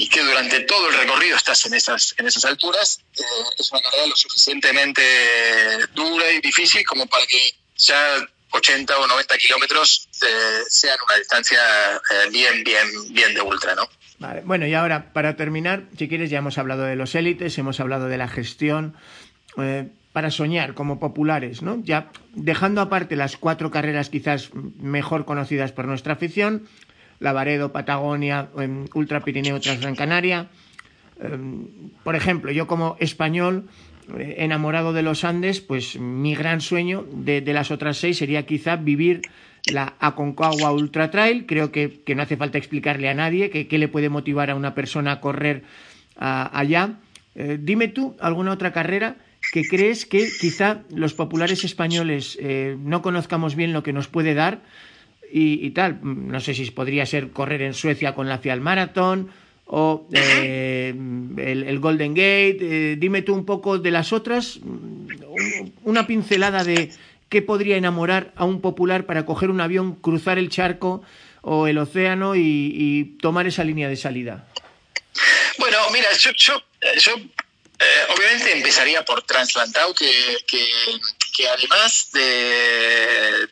y 0.00 0.08
que 0.08 0.22
durante 0.22 0.60
todo 0.60 0.88
el 0.88 0.94
recorrido 0.94 1.36
estás 1.36 1.66
en 1.66 1.74
esas, 1.74 2.14
en 2.16 2.26
esas 2.26 2.46
alturas, 2.46 3.04
eh, 3.18 3.22
es 3.58 3.70
una 3.70 3.82
carrera 3.82 4.06
lo 4.06 4.16
suficientemente 4.16 5.02
dura 5.94 6.32
y 6.32 6.40
difícil 6.40 6.82
como 6.86 7.06
para 7.06 7.26
que 7.26 7.54
ya 7.76 8.26
80 8.50 8.98
o 8.98 9.06
90 9.06 9.36
kilómetros 9.36 10.08
eh, 10.22 10.62
sean 10.68 10.96
una 11.06 11.18
distancia 11.18 11.58
eh, 11.96 12.30
bien, 12.30 12.64
bien, 12.64 12.86
bien 13.10 13.34
de 13.34 13.42
ultra, 13.42 13.74
¿no? 13.74 13.82
Vale. 14.18 14.40
Bueno, 14.42 14.66
y 14.66 14.72
ahora, 14.72 15.12
para 15.12 15.36
terminar, 15.36 15.84
si 15.98 16.08
quieres, 16.08 16.30
ya 16.30 16.38
hemos 16.38 16.56
hablado 16.56 16.84
de 16.84 16.96
los 16.96 17.14
élites, 17.14 17.58
hemos 17.58 17.78
hablado 17.78 18.08
de 18.08 18.16
la 18.16 18.28
gestión, 18.28 18.96
para 20.12 20.30
soñar 20.30 20.74
como 20.74 20.98
populares, 20.98 21.62
¿no? 21.62 21.82
Ya 21.84 22.10
dejando 22.34 22.80
aparte 22.80 23.16
las 23.16 23.36
cuatro 23.36 23.70
carreras 23.70 24.08
quizás 24.10 24.50
mejor 24.54 25.24
conocidas 25.24 25.72
por 25.72 25.86
nuestra 25.86 26.14
afición, 26.14 26.68
Lavaredo, 27.20 27.72
Patagonia, 27.72 28.48
Ultra 28.94 29.20
Pirineo, 29.20 29.60
Transgran 29.60 29.94
Canaria. 29.94 30.48
Em, 31.20 31.68
por 32.02 32.16
ejemplo, 32.16 32.50
yo 32.50 32.66
como 32.66 32.96
español 32.98 33.68
eh, 34.18 34.36
enamorado 34.38 34.92
de 34.92 35.02
los 35.02 35.22
Andes, 35.24 35.60
pues 35.60 36.00
mi 36.00 36.34
gran 36.34 36.60
sueño 36.60 37.06
de, 37.12 37.42
las 37.52 37.70
otras 37.70 37.98
seis 37.98 38.18
sería 38.18 38.46
quizá 38.46 38.76
vivir 38.76 39.22
la 39.70 39.94
Aconcagua 40.00 40.72
Ultra 40.72 41.10
Trail. 41.10 41.46
Creo 41.46 41.70
que, 41.70 42.02
no 42.16 42.22
hace 42.22 42.36
falta 42.36 42.58
explicarle 42.58 43.08
a 43.08 43.14
nadie 43.14 43.50
qué 43.50 43.78
le 43.78 43.88
puede 43.88 44.08
motivar 44.08 44.50
a 44.50 44.54
una 44.54 44.74
persona 44.74 45.12
a 45.12 45.20
correr 45.20 45.62
allá. 46.16 46.98
Eh, 47.34 47.58
dime 47.60 47.88
tú 47.88 48.16
alguna 48.20 48.52
otra 48.52 48.72
carrera 48.72 49.16
que 49.52 49.64
crees 49.64 50.04
que 50.06 50.28
quizá 50.40 50.82
los 50.90 51.14
populares 51.14 51.64
españoles 51.64 52.36
eh, 52.40 52.76
no 52.78 53.02
conozcamos 53.02 53.56
bien 53.56 53.72
lo 53.72 53.82
que 53.82 53.92
nos 53.92 54.08
puede 54.08 54.34
dar 54.34 54.62
y, 55.32 55.70
tal. 55.70 56.00
No 56.02 56.40
sé 56.40 56.54
si 56.54 56.70
podría 56.70 57.06
ser 57.06 57.30
correr 57.30 57.62
en 57.62 57.74
Suecia 57.74 58.14
con 58.14 58.28
la 58.28 58.38
Fial 58.38 58.60
Marathon 58.60 59.30
o 59.66 60.08
eh, 60.12 60.92
el, 61.36 61.78
Golden 61.78 62.14
Gate. 62.14 62.58
Eh, 62.60 62.96
dime 62.98 63.22
tú 63.22 63.34
un 63.34 63.46
poco 63.46 63.78
de 63.78 63.90
las 63.90 64.12
otras, 64.12 64.58
una 65.84 66.06
pincelada 66.06 66.64
de 66.64 66.90
qué 67.28 67.40
podría 67.40 67.76
enamorar 67.76 68.32
a 68.36 68.44
un 68.44 68.60
popular 68.60 69.06
para 69.06 69.24
coger 69.24 69.50
un 69.50 69.60
avión, 69.60 69.94
cruzar 69.94 70.38
el 70.38 70.50
charco 70.50 71.02
o 71.42 71.66
el 71.68 71.78
océano 71.78 72.34
y, 72.36 73.16
tomar 73.22 73.46
esa 73.46 73.64
línea 73.64 73.88
de 73.88 73.96
salida. 73.96 74.46
Bueno, 75.58 75.78
mira, 75.92 76.12
yo, 76.12 76.30
yo, 76.32 76.54
eh, 77.14 77.84
obviamente 78.16 78.52
empezaría 78.52 79.04
por 79.04 79.22
Translantau, 79.22 79.94
que, 79.94 80.10
que, 80.46 81.48
además 81.48 82.10
de 82.12 83.48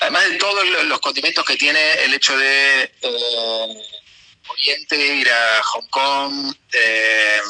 además 0.00 0.30
de 0.30 0.36
todos 0.36 0.64
los 0.84 1.00
condimentos 1.00 1.44
que 1.44 1.56
tiene 1.56 2.04
el 2.04 2.14
hecho 2.14 2.36
de 2.36 2.82
eh, 3.02 3.82
Oriente, 4.48 4.96
ir 4.96 5.28
a 5.28 5.62
Hong 5.62 5.88
Kong, 5.90 6.54
eh, 6.72 7.40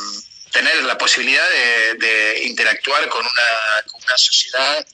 tener 0.52 0.82
la 0.84 0.96
posibilidad 0.96 1.48
de, 1.98 2.44
interactuar 2.44 3.08
con 3.08 3.20
una, 3.20 4.16
sociedad 4.16 4.86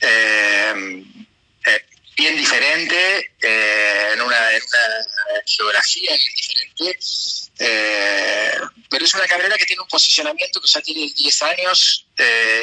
eh, 0.00 1.04
bien 2.16 2.36
diferente, 2.36 3.30
en 3.40 4.20
una, 4.20 4.52
en, 4.52 4.62
una, 4.62 5.42
geografía 5.44 6.16
bien 6.16 6.34
diferente, 6.34 6.98
pero 8.88 9.04
es 9.04 9.14
una 9.14 9.26
carrera 9.26 9.56
que 9.58 9.66
tiene 9.66 9.82
un 9.82 9.88
posicionamiento 9.88 10.60
que 10.60 10.68
ya 10.68 10.80
tiene 10.80 11.12
10 11.14 11.42
años 11.42 12.06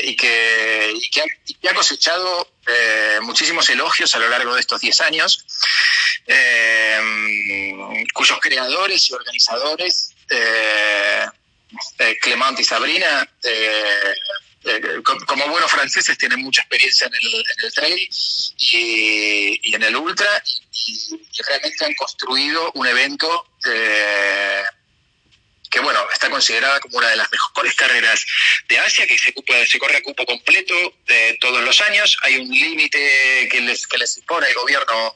y, 0.03 0.15
que, 0.15 0.93
y, 0.95 1.09
que 1.09 1.23
que, 1.61 1.69
ha, 1.69 1.73
cosechado 1.73 2.47
eh, 2.67 3.19
muchísimos 3.21 3.69
elogios 3.69 4.13
a 4.15 4.19
lo 4.19 4.29
largo 4.29 4.53
de 4.55 4.61
estos 4.61 4.81
10 4.81 5.01
años, 5.01 5.45
eh, 6.27 7.73
cuyos 8.13 8.39
creadores 8.41 9.09
y 9.09 9.13
organizadores, 9.13 10.11
eh, 10.29 11.27
Clement 12.21 12.59
y 12.59 12.63
Sabrina, 12.63 13.29
como 15.03 15.47
buenos 15.47 15.71
franceses, 15.71 16.17
tienen 16.17 16.41
mucha 16.41 16.61
experiencia 16.61 17.07
en 17.07 17.13
el, 17.13 17.73
trail 17.73 18.09
y, 18.57 19.75
en 19.75 19.83
el 19.83 19.95
ultra 19.95 20.43
y, 20.71 21.19
realmente 21.47 21.85
han 21.85 21.93
construido 21.95 22.71
un 22.75 22.87
evento 22.87 23.45
que 25.73 25.79
bueno, 25.79 25.99
está 26.13 26.29
considerada 26.29 26.79
como 26.79 26.99
una 26.99 27.09
de 27.09 27.15
las 27.15 27.31
mejores 27.31 27.73
carreras 27.73 28.23
de 28.69 28.77
Asia, 28.77 29.07
que 29.07 29.17
se, 29.17 29.33
se 29.65 29.79
corre 29.79 29.97
a 29.97 30.03
cupo 30.03 30.23
completo 30.23 30.75
eh, 31.07 31.35
todos 31.41 31.63
los 31.63 31.81
años. 31.81 32.15
Hay 32.21 32.37
un 32.37 32.47
límite 32.47 33.49
que 33.51 33.59
les, 33.59 33.87
que 33.87 33.97
les 33.97 34.19
impone 34.19 34.47
el 34.49 34.53
gobierno 34.53 35.15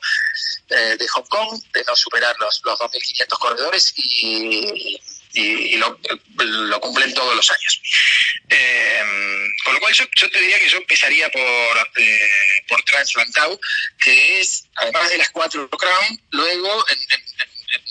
eh, 0.69 0.97
de 0.97 1.07
Hong 1.09 1.27
Kong 1.29 1.61
de 1.73 1.83
no 1.85 1.95
superar 1.95 2.35
los, 2.39 2.59
los 2.65 2.79
2.500 2.79 3.37
corredores 3.37 3.93
y, 3.97 4.99
lo, 5.33 6.79
cumplen 6.79 7.13
todos 7.13 7.35
los 7.35 7.49
años. 7.51 7.81
Eh, 8.49 9.03
con 9.63 9.73
lo 9.73 9.79
cual 9.79 9.93
yo, 9.93 10.07
te 10.29 10.39
diría 10.39 10.59
que 10.59 10.69
yo 10.69 10.77
empezaría 10.77 11.29
por, 11.29 11.91
por 12.67 12.83
Translantau, 12.83 13.59
que 13.99 14.39
es, 14.39 14.65
además 14.75 15.09
de 15.09 15.17
las 15.17 15.29
cuatro 15.29 15.69
Crown, 15.69 16.21
luego 16.31 16.85
en 16.89 16.99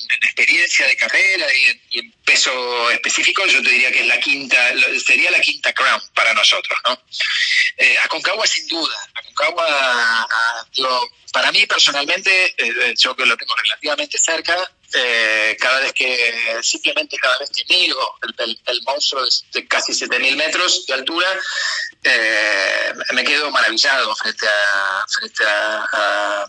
en 0.09 0.23
experiencia 0.23 0.87
de 0.87 0.97
carrera 0.97 1.47
y 1.55 1.99
en, 1.99 2.13
peso 2.25 2.91
específico, 2.91 3.47
yo 3.47 3.63
te 3.63 3.71
diría 3.71 3.93
que 3.93 4.01
es 4.01 4.07
la 4.07 4.19
quinta, 4.19 4.57
sería 5.05 5.31
la 5.31 5.41
quinta 5.41 5.73
crown 5.73 6.03
para 6.13 6.35
nosotros, 6.35 6.77
¿no? 6.85 7.01
Eh, 7.77 7.97
Aconcagua 8.03 8.47
sin 8.49 8.67
duda, 8.67 8.97
Aconcagua, 9.15 10.29
para 11.33 11.53
mí 11.53 11.65
personalmente, 11.67 12.55
eh, 12.59 12.95
yo 12.99 13.15
que 13.15 13.27
lo 13.27 13.37
tengo 13.37 13.55
relativamente 13.55 14.19
cerca, 14.19 14.57
eh, 14.95 15.57
cada 15.61 15.81
vez 15.81 15.93
que, 15.93 16.59
simplemente 16.63 17.17
cada 17.19 17.39
vez 17.39 17.51
que 17.51 17.65
miro 17.69 17.99
el, 18.39 18.83
monstruo 18.85 19.23
de, 19.53 19.67
casi 19.67 19.93
7.000 19.93 20.37
metros 20.37 20.87
de 20.87 20.95
altura, 20.95 21.29
eh, 22.05 22.95
me 23.13 23.25
quedo 23.25 23.51
maravillado 23.51 24.15
frente 24.17 24.47
a, 24.47 25.05
frente 25.09 25.45
a, 25.45 26.47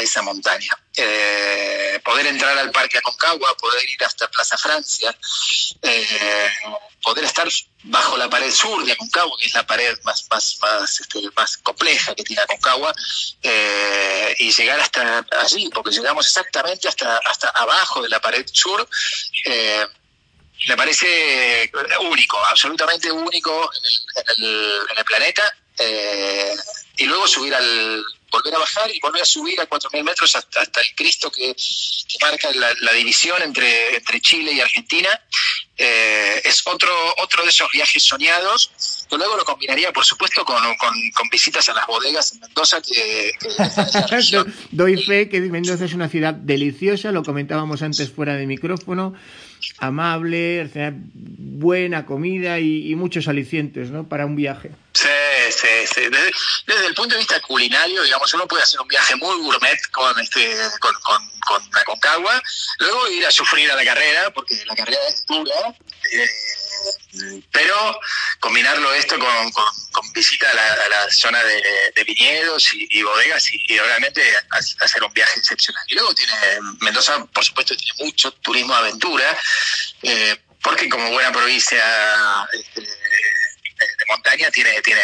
esa 0.00 0.22
montaña. 0.22 0.76
Eh, 0.96 2.00
poder 2.04 2.26
entrar 2.26 2.56
al 2.58 2.70
Parque 2.70 2.98
Aconcagua, 2.98 3.56
poder 3.56 3.88
ir 3.88 4.02
hasta 4.04 4.28
Plaza 4.30 4.56
Francia, 4.58 5.16
eh, 5.82 6.50
poder 7.02 7.24
estar 7.24 7.48
bajo 7.84 8.16
la 8.16 8.28
pared 8.28 8.52
sur 8.52 8.84
de 8.84 8.92
Aconcagua, 8.92 9.36
que 9.38 9.46
es 9.46 9.54
la 9.54 9.66
pared 9.66 9.98
más, 10.04 10.26
más, 10.30 10.58
más, 10.60 11.00
este, 11.00 11.20
más 11.36 11.56
compleja 11.58 12.14
que 12.14 12.24
tiene 12.24 12.42
Aconcagua, 12.42 12.94
y 14.38 14.52
llegar 14.52 14.80
hasta 14.80 15.24
allí, 15.40 15.68
porque 15.70 15.90
llegamos 15.90 16.26
exactamente 16.26 16.88
hasta, 16.88 17.18
hasta 17.18 17.48
abajo 17.48 18.02
de 18.02 18.08
la 18.08 18.20
pared 18.20 18.46
sur 18.52 18.86
me 20.68 20.76
parece 20.76 21.70
único, 22.00 22.38
absolutamente 22.46 23.10
único 23.10 23.70
en 24.38 24.44
el, 24.44 25.04
planeta. 25.04 25.54
Eh, 25.78 26.54
y 26.98 27.04
luego 27.06 27.26
subir 27.26 27.54
al, 27.54 28.04
volver 28.32 28.54
a 28.54 28.58
bajar 28.58 28.90
y 28.92 28.98
volver 29.00 29.22
a 29.22 29.24
subir 29.24 29.60
a 29.60 29.68
4.000 29.68 30.02
metros 30.02 30.34
hasta, 30.34 30.62
hasta, 30.62 30.80
el 30.80 30.94
Cristo 30.96 31.30
que, 31.30 31.54
marca 32.20 32.48
la, 32.52 32.92
división 32.92 33.40
entre, 33.42 33.96
entre 33.96 34.20
Chile 34.20 34.52
y 34.52 34.60
Argentina. 34.60 35.08
Eh, 35.76 36.42
es 36.44 36.62
otro, 36.66 36.90
otro 37.18 37.42
de 37.42 37.48
esos 37.48 37.70
viajes 37.72 38.02
soñados, 38.02 38.70
que 39.08 39.16
luego 39.16 39.36
lo 39.36 39.44
combinaría, 39.44 39.92
por 39.92 40.04
supuesto, 40.04 40.44
con, 40.44 40.56
con, 40.76 41.28
visitas 41.30 41.68
a 41.68 41.74
las 41.74 41.86
bodegas 41.86 42.32
en 42.32 42.40
Mendoza. 42.40 42.80
Que, 42.80 43.32
Doy 44.70 45.02
fe 45.02 45.28
que 45.28 45.40
Mendoza 45.40 45.84
es 45.84 45.94
una 45.94 46.08
ciudad 46.08 46.34
deliciosa, 46.34 47.12
lo 47.12 47.22
comentábamos 47.22 47.82
antes 47.82 48.10
fuera 48.10 48.36
de 48.36 48.46
micrófono 48.46 49.14
amable, 49.78 50.68
buena 50.92 52.06
comida 52.06 52.58
y, 52.58 52.94
muchos 52.94 53.28
alicientes 53.28 53.90
¿no? 53.90 54.08
para 54.08 54.26
un 54.26 54.36
viaje. 54.36 54.70
Sí, 54.92 55.08
sí, 55.50 55.86
sí. 55.94 56.00
Desde, 56.66 56.86
el 56.86 56.94
punto 56.94 57.14
de 57.14 57.18
vista 57.18 57.40
culinario, 57.40 58.02
digamos, 58.02 58.32
uno 58.34 58.46
puede 58.46 58.62
hacer 58.62 58.80
un 58.80 58.88
viaje 58.88 59.16
muy 59.16 59.40
gourmet 59.42 59.78
con, 59.90 60.18
este, 60.20 60.54
con, 60.80 60.92
con, 61.02 61.30
con 61.46 61.62
Aconcagua, 61.80 62.42
luego 62.78 63.08
ir 63.08 63.26
a 63.26 63.30
sufrir 63.30 63.70
a 63.70 63.76
la 63.76 63.84
carrera, 63.84 64.30
porque 64.32 64.62
la 64.66 64.76
carrera 64.76 65.00
es 65.08 65.24
dura. 65.26 65.54
Eh, 66.12 66.28
pero 67.50 68.00
combinarlo 68.40 68.92
esto 68.94 69.16
con, 69.18 70.12
visita 70.12 70.50
a 70.50 70.88
la, 70.88 71.10
zona 71.10 71.42
de, 71.42 72.04
viñedos 72.04 72.70
y, 72.72 73.02
bodegas 73.02 73.48
y, 73.52 73.78
obviamente 73.78 74.22
hacer 74.80 75.02
un 75.02 75.12
viaje 75.12 75.38
excepcional. 75.38 75.84
Y 75.88 75.94
luego 75.94 76.14
tiene, 76.14 76.32
Mendoza 76.80 77.24
por 77.26 77.44
supuesto 77.44 77.76
tiene 77.76 77.92
mucho 78.04 78.32
turismo 78.32 78.72
de 78.74 78.80
aventura, 78.80 79.38
eh, 80.02 80.36
porque 80.62 80.88
como 80.88 81.10
buena 81.10 81.32
provincia 81.32 81.82
este, 82.52 82.80
de 82.80 84.06
montaña 84.08 84.50
tiene, 84.50 84.80
tiene 84.82 85.02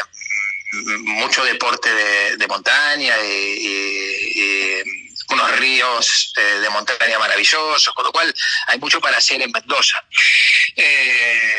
mucho 0.72 1.44
deporte 1.44 1.90
de, 2.36 2.46
montaña 2.46 3.14
y, 3.24 4.82
unos 5.30 5.58
ríos 5.58 6.32
eh, 6.36 6.60
de 6.60 6.70
montaña 6.70 7.18
maravillosos, 7.18 7.92
con 7.94 8.04
lo 8.04 8.12
cual 8.12 8.34
hay 8.66 8.78
mucho 8.78 9.00
para 9.00 9.18
hacer 9.18 9.42
en 9.42 9.50
Mendoza. 9.50 10.02
Eh, 10.76 11.58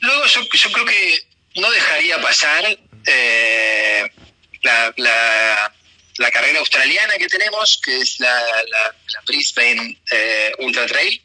Luego 0.00 0.26
yo, 0.26 0.72
creo 0.72 0.84
que 0.84 1.26
no 1.56 1.70
dejaría 1.70 2.20
pasar 2.20 2.78
eh, 3.06 4.10
la, 4.62 4.92
la, 4.96 6.30
carrera 6.30 6.58
australiana 6.58 7.14
que 7.14 7.28
tenemos, 7.28 7.80
que 7.82 8.00
es 8.00 8.18
la, 8.20 8.34
la, 8.68 8.94
Brisbane 9.26 9.98
eh, 10.10 10.52
Ultra 10.58 10.86
Trail, 10.86 11.22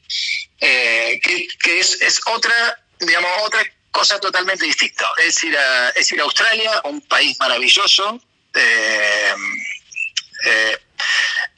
eh, 0.62 1.20
que, 1.22 1.80
es, 1.80 2.02
es, 2.02 2.22
otra, 2.28 2.84
digamos, 3.00 3.32
otra 3.44 3.62
cosa 3.92 4.20
totalmente 4.20 4.66
distinta. 4.66 5.10
Es 5.18 5.44
ir 5.44 5.58
a, 5.58 5.90
es 5.90 6.12
ir 6.12 6.20
a 6.20 6.24
Australia, 6.24 6.82
un 6.86 7.02
país 7.02 7.38
maravilloso. 7.40 8.22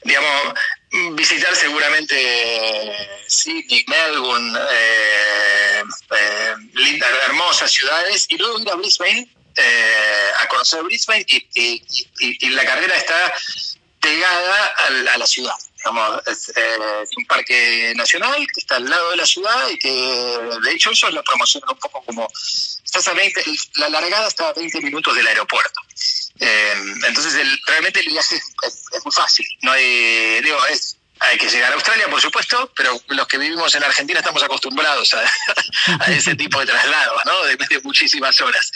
Digamos, 0.04 0.54
visitar 1.14 1.54
seguramente 1.54 2.14
Sydney, 3.26 3.84
Melbourne, 3.88 4.58
eh, 4.70 5.82
eh, 6.16 6.54
lindas, 6.74 7.10
hermosas 7.26 7.70
ciudades, 7.70 8.26
y 8.28 8.38
luego 8.38 8.60
ir 8.60 8.70
a 8.70 8.74
Brisbane, 8.74 9.28
eh, 9.56 10.30
a 10.40 10.48
conocer 10.48 10.82
Brisbane, 10.82 11.24
y, 11.28 12.50
la 12.50 12.64
carrera 12.64 12.96
está 12.96 13.34
pegada 14.00 14.66
a, 14.66 15.18
la 15.18 15.26
ciudad. 15.26 15.54
Es, 16.26 16.52
un 17.16 17.24
parque 17.26 17.92
nacional 17.96 18.36
que 18.52 18.60
está 18.60 18.76
al 18.76 18.88
lado 18.88 19.10
de 19.10 19.16
la 19.16 19.26
ciudad 19.26 19.68
y 19.68 19.78
que 19.78 19.90
de 20.62 20.72
hecho 20.72 20.90
eso 20.90 21.10
lo 21.10 21.22
promocionan 21.22 21.70
un 21.70 21.78
poco 21.78 22.02
como 22.04 22.28
estás 22.84 23.08
a 23.08 23.12
20, 23.12 23.42
la 23.76 23.88
largada 23.88 24.28
está 24.28 24.48
a 24.48 24.52
20 24.52 24.80
minutos 24.80 25.14
del 25.14 25.26
aeropuerto. 25.26 25.80
Eh, 26.40 26.72
entonces, 27.06 27.34
el, 27.34 27.60
realmente 27.66 28.00
el 28.00 28.06
viaje 28.06 28.36
es, 28.36 29.04
muy 29.04 29.12
fácil. 29.12 29.46
No 29.62 29.72
hay, 29.72 30.40
digo, 30.42 30.58
es, 30.66 30.97
hay 31.20 31.38
que 31.38 31.48
llegar 31.48 31.72
a 31.72 31.74
Australia, 31.74 32.08
por 32.08 32.20
supuesto, 32.20 32.70
pero 32.74 33.00
los 33.08 33.26
que 33.26 33.38
vivimos 33.38 33.74
en 33.74 33.82
Argentina 33.82 34.20
estamos 34.20 34.42
acostumbrados 34.42 35.14
a, 35.14 35.24
ese 36.08 36.34
tipo 36.34 36.60
de 36.60 36.66
traslados, 36.66 37.22
¿no? 37.24 37.42
De, 37.44 37.80
muchísimas 37.82 38.40
horas. 38.40 38.72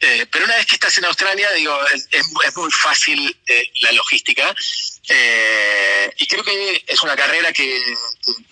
Eh, 0.00 0.26
pero 0.30 0.44
una 0.44 0.56
vez 0.56 0.66
que 0.66 0.74
estás 0.76 0.96
en 0.98 1.04
Australia, 1.04 1.50
digo, 1.52 1.76
es, 2.10 2.56
muy 2.56 2.70
fácil 2.70 3.36
eh, 3.46 3.70
la 3.82 3.92
logística. 3.92 4.54
y 6.16 6.26
creo 6.26 6.44
que 6.44 6.84
es 6.86 7.02
una 7.02 7.16
carrera 7.16 7.52
que, 7.52 7.80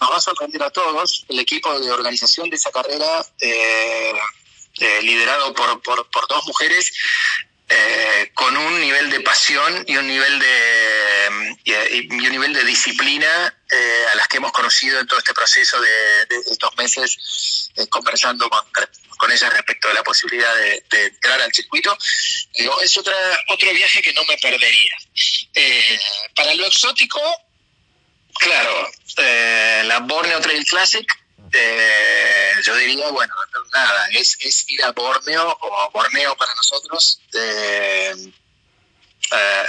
nos 0.00 0.10
va 0.10 0.16
a 0.16 0.20
sorprender 0.20 0.62
a 0.62 0.70
todos. 0.70 1.24
El 1.28 1.38
equipo 1.38 1.78
de 1.80 1.90
organización 1.90 2.50
de 2.50 2.56
esa 2.56 2.70
carrera, 2.70 3.24
liderado 5.00 5.54
por 5.54 6.28
dos 6.28 6.46
mujeres, 6.46 6.92
eh, 7.74 8.30
con 8.34 8.54
un 8.54 8.80
nivel 8.80 9.10
de 9.10 9.20
pasión 9.20 9.84
y 9.86 9.96
un 9.96 10.06
nivel 10.06 10.38
de, 10.38 11.56
y, 11.64 12.12
un 12.12 12.30
nivel 12.30 12.52
de 12.52 12.64
disciplina 12.64 13.54
eh, 13.70 14.04
a 14.12 14.16
las 14.16 14.28
que 14.28 14.36
hemos 14.36 14.52
conocido 14.52 15.00
en 15.00 15.06
todo 15.06 15.18
este 15.18 15.32
proceso 15.32 15.80
de, 15.80 16.26
estos 16.50 16.76
meses 16.76 17.70
eh, 17.76 17.86
conversando 17.88 18.50
con, 18.50 18.60
con 19.16 19.32
ellas 19.32 19.52
respecto 19.54 19.88
de 19.88 19.94
la 19.94 20.02
posibilidad 20.02 20.54
de, 20.54 20.84
entrar 20.90 21.40
al 21.40 21.52
circuito. 21.52 21.96
es 22.52 22.98
otra, 22.98 23.16
otro 23.48 23.72
viaje 23.72 24.02
que 24.02 24.12
no 24.12 24.24
me 24.24 24.36
perdería. 24.36 24.96
para 26.34 26.52
lo 26.54 26.66
exótico, 26.66 27.20
claro, 28.34 28.90
la 29.84 30.00
Borneo 30.00 30.40
Trail 30.40 30.64
Classic 30.66 31.21
eh, 31.52 32.52
yo 32.64 32.74
diría, 32.76 33.08
bueno, 33.10 33.34
nada, 33.72 34.08
es, 34.10 34.36
es 34.40 34.64
ir 34.68 34.82
a 34.84 34.92
Borneo 34.92 35.58
o 35.60 35.90
Borneo 35.92 36.36
para 36.36 36.54
nosotros, 36.54 37.20
eh, 37.34 38.14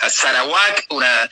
a 0.02 0.10
Sarawak, 0.10 0.86
una, 0.89 1.30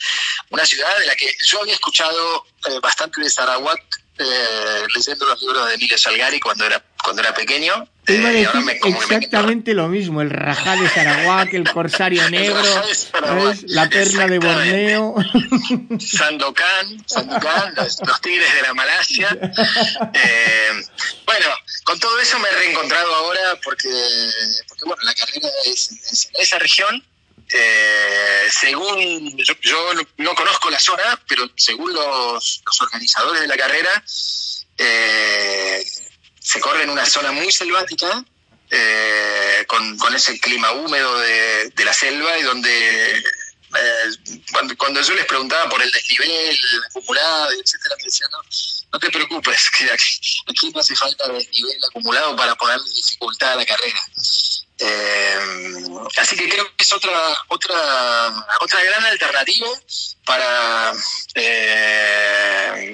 una 0.50 0.64
ciudad 0.64 0.98
de 0.98 1.06
la 1.06 1.16
que 1.16 1.34
yo 1.44 1.60
había 1.60 1.74
escuchado 1.74 2.46
eh, 2.66 2.78
bastante 2.80 3.20
de 3.20 3.28
Sarawak 3.28 4.02
eh, 4.18 4.86
leyendo 4.94 5.26
los 5.26 5.40
libros 5.40 5.68
de 5.68 5.74
Emilio 5.74 5.98
Salgari 5.98 6.40
cuando 6.40 6.64
era 6.64 6.82
cuando 7.02 7.22
era 7.22 7.34
pequeño. 7.34 7.88
Te 8.04 8.16
iba 8.16 8.28
a 8.28 8.32
eh, 8.32 8.48
decir 8.52 8.80
exactamente 8.84 9.74
lo 9.74 9.88
mismo, 9.88 10.22
el 10.22 10.30
rajá 10.30 10.76
de 10.76 10.88
Sarawak, 10.88 11.54
el 11.54 11.70
corsario 11.70 12.28
negro, 12.30 12.60
la 13.66 13.88
perla 13.88 14.26
de 14.26 14.38
Borneo. 14.38 15.14
Sandokan, 16.00 17.04
Sandokan 17.06 17.74
los, 17.76 18.20
tigres 18.20 18.54
de 18.54 18.62
la 18.62 18.74
Malasia. 18.74 19.38
Eh, 20.14 20.70
bueno, 21.26 21.46
con 21.84 21.98
todo 22.00 22.18
eso 22.20 22.38
me 22.40 22.48
he 22.48 22.52
reencontrado 22.52 23.14
ahora 23.14 23.60
porque, 23.62 23.90
porque 24.68 24.84
bueno, 24.84 25.02
la 25.04 25.14
carrera 25.14 25.48
es, 25.66 25.90
en 26.34 26.42
esa 26.42 26.58
región. 26.58 27.04
Eh, 27.54 28.48
según, 28.50 29.36
yo, 29.60 29.90
no, 30.16 30.34
conozco 30.34 30.70
la 30.70 30.80
zona, 30.80 31.20
pero 31.28 31.44
según 31.54 31.92
los, 31.92 32.62
los 32.64 32.80
organizadores 32.80 33.42
de 33.42 33.46
la 33.46 33.56
carrera, 33.58 34.02
eh, 34.78 35.84
se 36.42 36.60
corre 36.60 36.82
en 36.82 36.90
una 36.90 37.06
zona 37.06 37.32
muy 37.32 37.50
selvática, 37.52 38.24
eh, 38.70 39.64
con, 39.68 39.98
con, 39.98 40.14
ese 40.14 40.40
clima 40.40 40.72
húmedo 40.72 41.18
de, 41.18 41.70
de 41.70 41.84
la 41.84 41.92
selva 41.92 42.38
y 42.38 42.42
donde 42.42 43.18
eh, 43.18 44.74
cuando, 44.76 45.00
yo 45.00 45.14
les 45.14 45.26
preguntaba 45.26 45.68
por 45.68 45.82
el 45.82 45.90
desnivel 45.90 46.58
acumulado, 46.88 47.50
etcétera, 47.52 47.94
me 47.98 48.04
decían, 48.04 48.30
no, 48.30 48.38
no 48.92 48.98
te 48.98 49.10
preocupes, 49.10 49.70
que 49.70 49.90
aquí, 49.90 50.70
no 50.72 50.80
hace 50.80 50.96
falta 50.96 51.28
desnivel 51.28 51.84
acumulado 51.84 52.34
para 52.34 52.54
ponerle 52.54 52.90
dificultad 52.90 53.52
a 53.52 53.56
la 53.56 53.66
carrera. 53.66 54.00
Eh, 54.78 55.38
así 56.18 56.34
que 56.36 56.48
creo 56.48 56.64
que 56.74 56.82
es 56.82 56.92
otra 56.92 57.12
otra 57.48 58.46
otra 58.60 58.82
gran 58.82 59.04
alternativa 59.04 59.68
para 60.24 60.92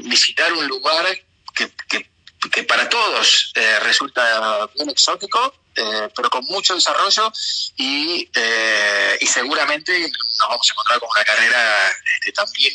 visitar 0.03 0.53
un 0.53 0.67
lugar 0.67 1.07
que, 1.55 1.71
que 1.89 2.11
que 2.53 2.63
para 2.65 2.89
todos 2.89 3.53
eh, 3.55 3.81
resulta 3.81 4.69
bien 4.75 4.91
exótico, 4.91 5.55
eh, 5.75 6.09
pero 6.15 6.31
con 6.31 6.45
mucho 6.45 6.75
desarrollo 6.75 7.33
y, 7.77 8.29
eh, 8.35 9.19
y 9.21 9.27
seguramente 9.27 9.99
nos 10.01 10.39
vamos 10.49 10.69
a 10.69 10.73
encontrar 10.73 11.01
con 11.01 11.09
una 11.11 11.25
carrera 11.25 11.93
este, 12.17 12.33
también 12.33 12.75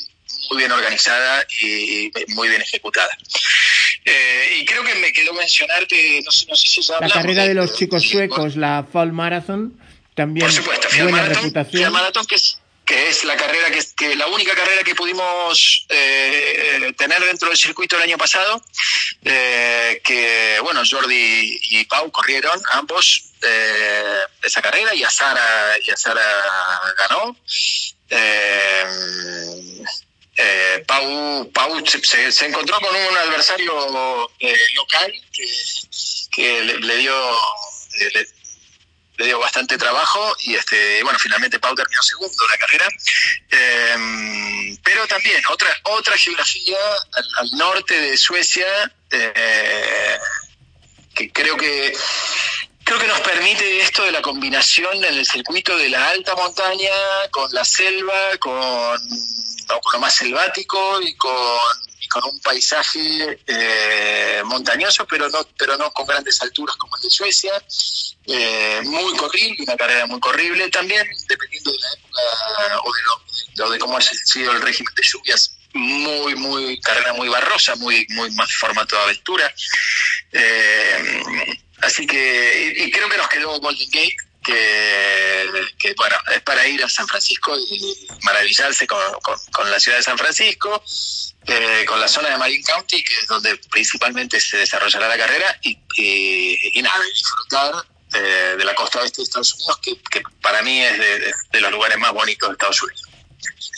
muy 0.49 0.57
bien 0.57 0.71
organizada 0.71 1.45
y 1.61 2.11
muy 2.29 2.49
bien 2.49 2.61
ejecutada. 2.61 3.17
Eh, 4.05 4.57
y 4.59 4.65
creo 4.65 4.83
que 4.83 4.95
me 4.95 5.13
quedó 5.13 5.33
mencionarte, 5.33 6.21
no 6.25 6.31
sé, 6.31 6.45
no 6.49 6.55
sé 6.55 6.67
si 6.67 6.81
ya 6.81 6.99
La 6.99 7.09
carrera 7.09 7.47
de, 7.47 7.53
los 7.53 7.75
chicos 7.75 8.03
suecos, 8.03 8.57
la 8.57 8.85
Fall 8.91 9.13
Marathon, 9.13 9.79
también 10.13 10.45
por 10.45 10.55
supuesto, 10.55 10.87
buena 11.01 11.25
reputación. 11.25 11.93
que 12.27 12.35
es 12.35 12.59
que 12.85 13.09
es 13.09 13.23
la 13.23 13.37
carrera 13.37 13.71
que, 13.71 13.81
que 13.95 14.15
la 14.15 14.27
única 14.27 14.53
carrera 14.55 14.83
que 14.83 14.95
pudimos 14.95 15.85
eh, 15.89 16.93
tener 16.97 17.23
dentro 17.23 17.49
del 17.49 17.57
circuito 17.57 17.95
el 17.95 18.03
año 18.03 18.17
pasado 18.17 18.61
eh, 19.23 20.01
que 20.03 20.59
bueno 20.61 20.81
Jordi 20.89 21.59
y 21.61 21.85
Pau 21.85 22.11
corrieron 22.11 22.61
ambos 22.71 23.31
eh, 23.41 24.19
esa 24.41 24.61
carrera 24.61 24.93
y 24.93 25.03
a 25.03 25.09
Sara 25.09 25.77
y 25.83 25.89
a 25.89 25.97
Sara 25.97 26.21
ganó. 26.97 27.37
Pau, 30.87 31.51
Pau 31.51 31.85
se, 31.85 32.31
se, 32.31 32.45
encontró 32.45 32.79
con 32.79 32.95
un 32.95 33.17
adversario 33.17 34.29
local 34.75 35.13
que, 35.31 35.45
que 36.31 36.63
le, 36.63 36.97
dio 36.97 37.37
le 38.13 38.27
dio 39.17 39.39
bastante 39.39 39.77
trabajo 39.77 40.35
y 40.39 40.55
este 40.55 41.03
bueno 41.03 41.19
finalmente 41.19 41.59
Pau 41.59 41.75
terminó 41.75 42.01
segundo 42.01 42.47
la 42.47 42.57
carrera. 42.57 42.87
Em, 43.49 44.77
pero 44.83 45.07
también 45.07 45.41
otra 45.49 45.69
otra 45.83 46.17
geografía 46.17 46.77
al, 47.37 47.51
norte 47.57 47.99
de 47.99 48.17
Suecia 48.17 48.67
eh, 49.11 50.17
que 51.15 51.31
creo 51.31 51.55
que 51.57 51.93
creo 52.83 52.99
que 52.99 53.07
nos 53.07 53.21
permite 53.21 53.81
esto 53.81 54.03
de 54.03 54.11
la 54.11 54.21
combinación 54.21 55.03
en 55.03 55.13
el 55.13 55.25
circuito 55.25 55.77
de 55.77 55.89
la 55.89 56.09
alta 56.09 56.35
montaña 56.35 56.91
con 57.31 57.51
la 57.53 57.63
selva 57.63 58.37
con, 58.39 58.99
con 59.67 59.93
lo 59.93 59.99
más 59.99 60.15
selvático 60.15 61.01
y 61.01 61.15
con 61.15 61.92
con 62.13 62.31
un 62.31 62.39
paisaje 62.41 63.39
eh, 63.47 64.41
montañoso, 64.45 65.07
pero 65.07 65.27
no, 65.29 65.39
pero 65.57 65.75
no 65.77 65.91
con 65.91 66.05
grandes 66.05 66.39
alturas 66.43 66.75
como 66.75 66.95
el 66.95 67.01
de 67.01 67.09
Suecia. 67.09 67.53
Eh, 68.27 68.81
muy 68.83 69.17
corrible, 69.17 69.63
una 69.63 69.75
carrera 69.75 70.05
muy 70.05 70.19
corrible 70.19 70.69
también, 70.69 71.07
dependiendo 71.27 71.71
de 71.71 71.77
la 71.79 71.93
época 71.93 72.81
o 73.65 73.69
de, 73.71 73.79
cómo 73.79 73.97
ha 73.97 74.01
sido 74.01 74.51
el 74.51 74.61
régimen 74.61 74.93
de 74.95 75.03
lluvias, 75.03 75.57
muy, 75.73 76.35
muy, 76.35 76.79
carrera 76.81 77.13
muy 77.13 77.29
barrosa, 77.29 77.75
muy, 77.77 78.05
muy 78.09 78.29
más 78.31 78.53
formato 78.57 78.95
de 78.95 79.01
aventura. 79.01 79.51
Eh, 80.33 81.23
así 81.81 82.05
que, 82.05 82.75
y, 82.77 82.91
creo 82.91 83.09
que 83.09 83.17
nos 83.17 83.27
quedó 83.27 83.59
Golden 83.59 83.89
Gate, 83.89 84.17
que, 84.43 85.93
bueno, 85.95 86.15
es 86.33 86.41
para 86.41 86.67
ir 86.67 86.83
a 86.83 86.89
San 86.89 87.07
Francisco 87.07 87.57
y 87.57 88.07
maravillarse 88.21 88.85
con, 88.85 88.99
con 89.51 89.71
la 89.71 89.79
ciudad 89.79 89.97
de 89.97 90.03
San 90.03 90.17
Francisco. 90.17 90.83
Eh, 91.45 91.83
con 91.85 91.99
la 91.99 92.07
zona 92.07 92.29
de 92.29 92.37
Marine 92.37 92.63
County, 92.63 93.03
que 93.03 93.13
es 93.15 93.27
donde 93.27 93.57
principalmente 93.69 94.39
se 94.39 94.57
desarrollará 94.57 95.09
la 95.09 95.17
carrera, 95.17 95.59
y, 95.61 95.77
y, 95.97 96.81
nada, 96.81 97.03
disfrutar 97.03 97.85
eh, 98.13 98.55
de 98.57 98.63
la 98.63 98.73
costa 98.73 99.01
oeste 99.01 99.17
de 99.17 99.23
Estados 99.23 99.53
Unidos, 99.55 99.77
que, 100.09 100.23
para 100.41 100.61
mí 100.61 100.81
es 100.81 100.97
de, 101.51 101.61
los 101.61 101.71
lugares 101.71 101.97
más 101.97 102.13
bonitos 102.13 102.47
de 102.47 102.53
Estados 102.53 102.81
Unidos. 102.81 103.03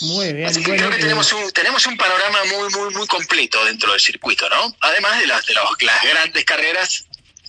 Muy 0.02 0.34
bien. 0.34 0.48
Así 0.48 0.62
que 0.62 0.76
creo 0.76 0.92
que 0.92 0.98
tenemos 0.98 1.34
un, 1.34 1.52
tenemos 1.52 1.86
un 1.88 1.98
panorama 1.98 2.38
muy, 2.44 2.70
muy, 2.70 2.94
muy 2.94 3.08
completo 3.08 3.66
dentro 3.66 3.92
del 3.92 4.00
circuito, 4.00 4.48
¿no? 4.50 4.76
Además 4.82 5.20
de 5.20 5.26
las, 5.26 5.44
de 5.48 5.54
las 5.54 6.04
grandes 6.04 6.46
carreras 6.46 7.06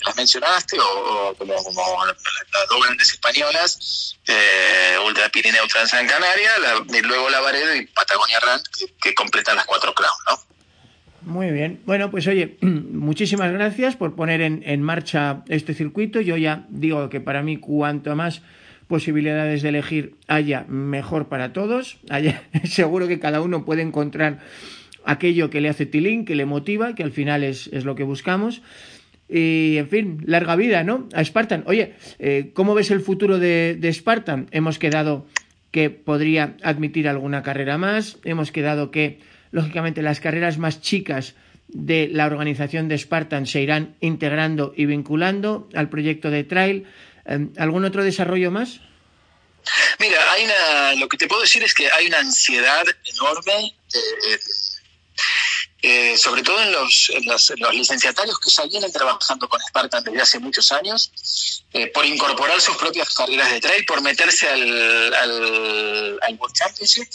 las 0.07 0.17
mencionaste, 0.17 0.79
o, 0.79 1.35
como, 1.37 1.53
las, 2.07 2.17
dos 2.71 2.85
grandes 2.85 3.13
españolas, 3.13 4.17
eh, 4.27 4.97
Ultra 5.05 5.29
Pirineo 5.29 5.67
Transan 5.67 6.07
Canaria, 6.07 6.51
y 6.89 7.03
luego 7.03 7.29
Lavaredo 7.29 7.75
y 7.75 7.87
Patagonia 7.87 8.39
Rand, 8.41 8.63
que, 9.01 9.15
completan 9.15 9.57
las 9.57 9.67
cuatro 9.67 9.95
Crown, 9.95 10.13
¿no? 10.29 10.41
Muy 11.23 11.51
bien. 11.51 11.83
Bueno, 11.85 12.11
pues 12.11 12.27
oye, 12.29 12.57
muchísimas 12.61 13.53
gracias 13.53 13.97
por 13.97 14.15
poner 14.15 14.41
en, 14.41 14.63
en, 14.65 14.81
marcha 14.83 15.43
este 15.49 15.75
circuito. 15.75 16.21
Yo 16.21 16.37
ya 16.37 16.65
digo 16.69 17.09
que 17.09 17.21
para 17.21 17.43
mí 17.43 17.57
cuanto 17.57 18.15
más 18.15 18.43
posibilidades 18.87 19.63
de 19.63 19.71
elegir 19.71 20.15
haya, 20.29 20.65
mejor 20.69 21.29
para 21.29 21.53
todos. 21.53 21.99
Haya, 22.09 22.45
seguro 22.65 23.09
que 23.09 23.19
cada 23.19 23.41
uno 23.41 23.65
puede 23.65 23.83
encontrar 23.83 24.39
aquello 25.05 25.51
que 25.51 25.61
le 25.61 25.69
hace 25.69 25.87
tilín, 25.87 26.25
que 26.25 26.35
le 26.35 26.45
motiva, 26.45 26.95
que 26.95 27.03
al 27.03 27.13
final 27.13 27.43
es, 27.43 27.69
es 27.69 27.85
lo 27.85 27.95
que 27.95 28.05
buscamos. 28.05 28.63
Y, 29.29 29.77
en 29.79 29.89
fin, 29.89 30.23
larga 30.25 30.57
vida, 30.57 30.85
¿no? 30.85 31.09
A 31.13 31.25
Spartan. 31.25 31.65
Oye, 31.67 31.95
eh, 32.19 32.51
¿cómo 32.55 32.75
ves 32.75 32.91
el 32.91 33.01
futuro 33.01 33.39
de, 33.39 33.77
de, 33.79 33.93
Spartan? 33.93 34.49
Hemos 34.53 34.79
quedado 34.79 35.27
que 35.73 35.91
podría 35.91 36.57
admitir 36.63 37.09
alguna 37.09 37.43
carrera 37.43 37.77
más. 37.77 38.19
Hemos 38.25 38.53
quedado 38.53 38.91
que, 38.91 39.21
lógicamente, 39.51 40.03
las 40.03 40.21
carreras 40.21 40.59
más 40.59 40.81
chicas 40.81 41.35
de 41.69 42.09
la 42.13 42.27
organización 42.27 42.89
de 42.89 42.99
Spartan 42.99 43.47
se 43.47 43.63
irán 43.63 43.97
integrando 44.01 44.73
y 44.77 44.87
vinculando 44.87 45.69
al 45.75 45.89
proyecto 45.89 46.31
de 46.31 46.45
trail. 46.45 46.87
Em, 47.25 47.51
¿Algún 47.59 47.85
otro 47.85 48.05
desarrollo 48.05 48.51
más? 48.51 48.81
Mira, 49.99 50.33
hay 50.33 50.45
una, 50.45 50.95
lo 50.95 51.09
que 51.09 51.17
te 51.17 51.27
puedo 51.27 51.43
decir 51.43 51.63
es 51.65 51.75
que 51.75 51.91
hay 51.91 52.07
una 52.07 52.19
ansiedad 52.19 52.85
enorme. 53.05 53.75
Eh, 53.95 54.39
eh, 55.89 56.19
sobre 56.19 56.43
todo 56.43 56.61
en 56.61 56.73
los, 56.73 57.13
los, 57.27 57.55
licenciatarios 57.73 58.41
que 58.41 58.51
ya 58.51 58.65
vienen 58.65 58.91
trabajando 58.91 59.49
con 59.49 59.61
Spartan 59.61 60.03
desde 60.03 60.21
hace 60.21 60.39
muchos 60.41 60.73
años, 60.73 61.13
eh, 61.73 61.87
por 61.87 62.05
incorporar 62.05 62.61
sus 62.61 62.77
propias 62.77 63.15
carreras 63.15 63.53
de 63.53 63.61
trail, 63.61 63.85
por 63.87 64.03
meterse 64.03 64.49
al, 64.49 65.15
al, 65.15 66.19
al 66.23 66.35
World 66.35 66.57
Championship. 66.57 67.09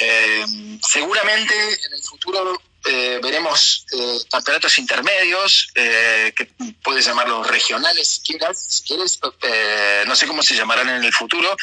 Eh, 0.00 0.44
seguramente 0.82 1.54
en 1.54 1.92
el 1.92 2.02
futuro 2.02 2.60
eh, 2.84 3.18
veremos 3.22 3.84
eh, 3.92 4.18
campeonatos 4.30 4.78
intermedios, 4.78 5.68
eh, 5.74 6.32
que 6.34 6.48
puedes 6.82 7.04
llamarlos 7.04 7.46
regionales 7.46 8.08
si 8.08 8.20
quieras, 8.22 8.64
si 8.68 8.84
quieres, 8.84 9.18
no 10.06 10.14
sé 10.14 10.26
cómo 10.26 10.42
se 10.42 10.54
llamarán 10.54 10.88
en 10.88 11.02
el 11.02 11.12
futuro, 11.12 11.56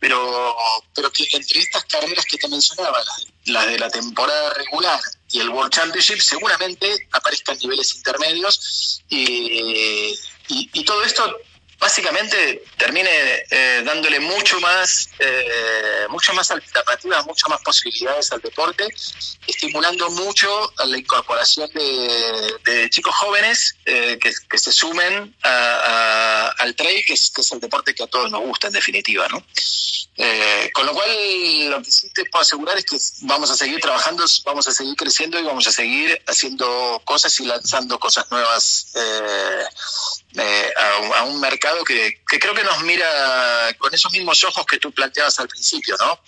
pero, 0.00 0.56
pero 0.94 1.12
que 1.12 1.28
entre 1.32 1.60
estas 1.60 1.84
carreras 1.84 2.24
que 2.24 2.38
te 2.38 2.48
mencionaba, 2.48 2.98
las 3.44 3.66
de, 3.66 3.78
la 3.78 3.90
temporada 3.90 4.54
regular 4.54 5.00
y 5.30 5.40
el 5.40 5.50
World 5.50 5.72
Championship, 5.72 6.20
seguramente 6.20 7.06
aparezcan 7.12 7.58
niveles 7.58 7.94
intermedios 7.94 9.02
y, 9.08 10.14
y 10.48 10.84
todo 10.84 11.04
esto 11.04 11.38
básicamente 11.82 12.62
termine 12.78 13.10
eh, 13.50 13.82
dándole 13.84 14.20
mucho 14.20 14.60
más, 14.60 15.10
eh, 15.18 16.06
mucho 16.08 16.32
más 16.32 16.48
alternativas, 16.52 17.26
muchas 17.26 17.50
más 17.50 17.60
posibilidades 17.60 18.30
al 18.30 18.40
deporte, 18.40 18.86
estimulando 19.48 20.08
mucho 20.10 20.72
a 20.78 20.86
la 20.86 20.96
incorporación 20.96 21.68
de, 21.74 22.88
chicos 22.88 23.12
jóvenes 23.16 23.74
eh, 23.84 24.16
que, 24.20 24.58
se 24.58 24.70
sumen 24.70 25.34
al 26.58 26.74
trail, 26.74 27.04
que 27.04 27.14
es, 27.14 27.30
que 27.30 27.40
es 27.40 27.52
el 27.52 27.60
deporte 27.60 27.94
que 27.94 28.02
a 28.02 28.06
todos 28.06 28.30
nos 28.30 28.40
gusta 28.42 28.68
en 28.68 28.74
definitiva, 28.74 29.28
¿no? 29.28 29.44
Eh, 30.16 30.70
con 30.74 30.84
lo 30.84 30.92
cual, 30.92 31.08
lo 31.70 31.82
que 31.82 31.90
sí 31.90 32.10
te 32.10 32.26
puedo 32.26 32.42
asegurar 32.42 32.76
es 32.76 32.84
que 32.84 32.98
vamos 33.22 33.50
a 33.50 33.56
seguir 33.56 33.80
trabajando, 33.80 34.24
vamos 34.44 34.68
a 34.68 34.72
seguir 34.72 34.94
creciendo 34.94 35.40
y 35.40 35.42
vamos 35.42 35.66
a 35.66 35.72
seguir 35.72 36.20
haciendo 36.26 37.00
cosas 37.04 37.40
y 37.40 37.46
lanzando 37.46 37.98
cosas 37.98 38.30
nuevas 38.30 38.88
eh, 38.94 39.64
eh, 40.36 40.72
a, 41.16 41.24
un 41.24 41.40
mercado 41.40 41.82
que, 41.84 42.20
creo 42.26 42.54
que 42.54 42.62
nos 42.62 42.82
mira 42.82 43.74
con 43.78 43.94
esos 43.94 44.12
mismos 44.12 44.44
ojos 44.44 44.66
que 44.66 44.78
tú 44.78 44.92
planteabas 44.92 45.38
al 45.38 45.48
principio, 45.48 45.96
¿no? 45.98 46.18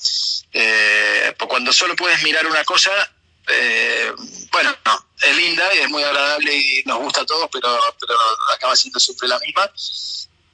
cuando 1.47 1.73
solo 1.73 1.95
puedes 1.95 2.23
mirar 2.23 2.47
una 2.47 2.65
cosa, 2.65 2.91
bueno, 4.51 4.75
no, 4.85 5.07
es 5.23 5.37
linda 5.37 5.75
y 5.75 5.79
es 5.79 5.89
muy 5.91 6.03
agradable 6.03 6.57
y 6.57 6.83
nos 6.87 6.99
gusta 6.99 7.23
a 7.23 7.27
todos, 7.27 7.49
pero, 7.53 7.79
pero 8.01 8.15
acaba 8.55 8.77
siendo 8.77 8.99
siempre 9.01 9.29
la 9.29 9.39
misma. 9.39 9.71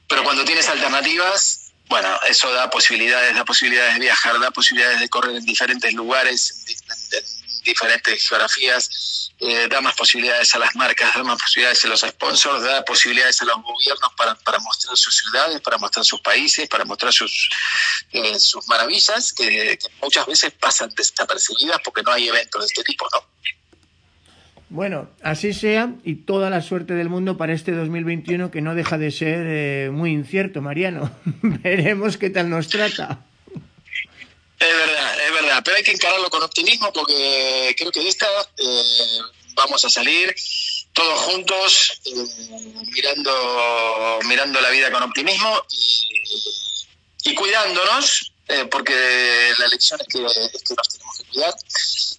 Pero 0.09 0.24
cuando 0.24 0.44
tienes 0.44 0.68
alternativas, 0.68 1.72
bueno, 1.88 2.09
eso 2.29 2.50
da 2.53 2.70
posibilidades, 2.70 3.35
da 3.35 3.44
posibilidades 3.44 3.94
de 3.94 4.00
viajar, 4.00 4.38
da 4.38 4.50
posibilidades 4.50 5.00
de 5.00 5.09
correr 5.09 5.37
en 5.37 5.44
diferentes 5.44 5.92
lugares, 5.92 6.64
en, 6.66 7.39
diferentes 7.62 8.29
geografías, 8.29 9.33
eh, 9.38 9.68
da 9.68 9.81
más 9.81 9.94
posibilidades 9.94 10.55
a 10.55 10.59
las 10.59 10.75
marcas, 10.77 11.14
da 11.14 11.23
más 11.23 11.40
posibilidades 11.40 11.85
a 11.85 11.88
los 11.88 12.01
sponsors, 12.01 12.62
da 12.62 12.85
posibilidades 12.85 13.40
a 13.42 13.44
los 13.46 13.57
gobiernos 13.62 14.12
para, 14.16 14.35
para 14.35 14.59
mostrar 14.59 14.96
sus 14.96 15.16
ciudades, 15.16 15.61
para 15.61 15.79
mostrar 15.79 16.05
sus 16.05 16.20
países, 16.20 16.68
para 16.68 16.85
mostrar 16.85 17.12
sus, 17.12 17.49
eh, 18.12 18.38
sus 18.38 18.66
maravillas, 18.68 19.33
que, 19.33 19.79
que 19.79 19.88
muchas 20.03 20.27
veces 20.27 20.53
pasan 20.59 20.90
desapercibidas 20.96 21.81
porque 21.85 22.03
no 22.03 22.12
hay 22.12 22.29
eventos 22.29 22.61
de 22.61 22.66
este 22.66 22.83
tipo, 22.85 23.07
¿no? 23.12 23.31
Bueno, 24.70 25.11
así 25.20 25.53
sea 25.53 25.94
y 26.05 26.14
toda 26.14 26.49
la 26.49 26.62
suerte 26.62 26.94
del 26.94 27.09
mundo 27.09 27.37
para 27.37 27.53
este 27.53 27.73
2021 27.73 28.53
que 28.53 28.61
no 28.61 28.77
deja 28.77 28.99
de 28.99 29.11
ser 29.11 29.44
eh, 29.49 29.90
muy 29.92 30.12
incierto, 30.12 30.62
Mariano. 30.62 31.11
Veremos 31.42 32.16
qué 32.16 32.31
tal 32.31 32.51
nos 32.51 32.68
trata. 32.68 33.27
Es 34.61 34.77
verdad, 34.77 35.27
es 35.27 35.33
verdad, 35.33 35.62
pero 35.64 35.77
hay 35.79 35.83
que 35.83 35.92
encararlo 35.92 36.29
con 36.29 36.42
optimismo 36.42 36.92
porque 36.92 37.75
creo 37.79 37.90
que 37.90 38.01
de 38.01 38.11
esta 38.11 38.27
eh, 38.59 39.20
vamos 39.55 39.83
a 39.87 39.88
salir 39.88 40.35
todos 40.92 41.19
juntos 41.21 41.98
eh, 42.04 42.13
mirando, 42.92 44.19
mirando 44.25 44.61
la 44.61 44.69
vida 44.69 44.92
con 44.92 45.02
optimismo 45.02 45.65
y, 47.25 47.35
cuidándonos, 47.35 48.29
porque 48.71 48.94
la 49.59 49.67
elección 49.67 50.01
es 50.01 50.07
que, 50.07 50.25
es 50.25 50.63
que 50.63 50.75
nos 50.75 50.88
tenemos 50.88 51.19
que 51.19 51.25
cuidar 51.33 51.55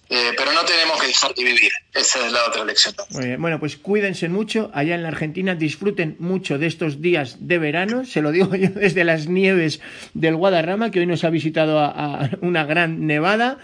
Eh, 0.08 0.32
pero 0.36 0.52
no 0.52 0.64
tenemos 0.64 1.00
que 1.00 1.06
dejar 1.06 1.34
de 1.34 1.44
vivir. 1.44 1.72
Esa 1.94 2.26
es 2.26 2.32
la 2.32 2.44
otra 2.46 2.64
lección. 2.64 2.94
Bueno, 3.38 3.58
pues 3.58 3.76
cuídense 3.76 4.28
mucho 4.28 4.70
allá 4.74 4.94
en 4.94 5.02
la 5.02 5.08
Argentina, 5.08 5.54
disfruten 5.54 6.16
mucho 6.18 6.58
de 6.58 6.66
estos 6.66 7.00
días 7.00 7.36
de 7.40 7.58
verano, 7.58 8.04
se 8.04 8.20
lo 8.20 8.30
digo 8.30 8.54
yo 8.54 8.68
desde 8.68 9.04
las 9.04 9.26
nieves 9.26 9.80
del 10.12 10.36
Guadarrama, 10.36 10.90
que 10.90 11.00
hoy 11.00 11.06
nos 11.06 11.24
ha 11.24 11.30
visitado 11.30 11.78
a, 11.80 12.30
una 12.40 12.64
gran 12.64 13.06
nevada. 13.06 13.58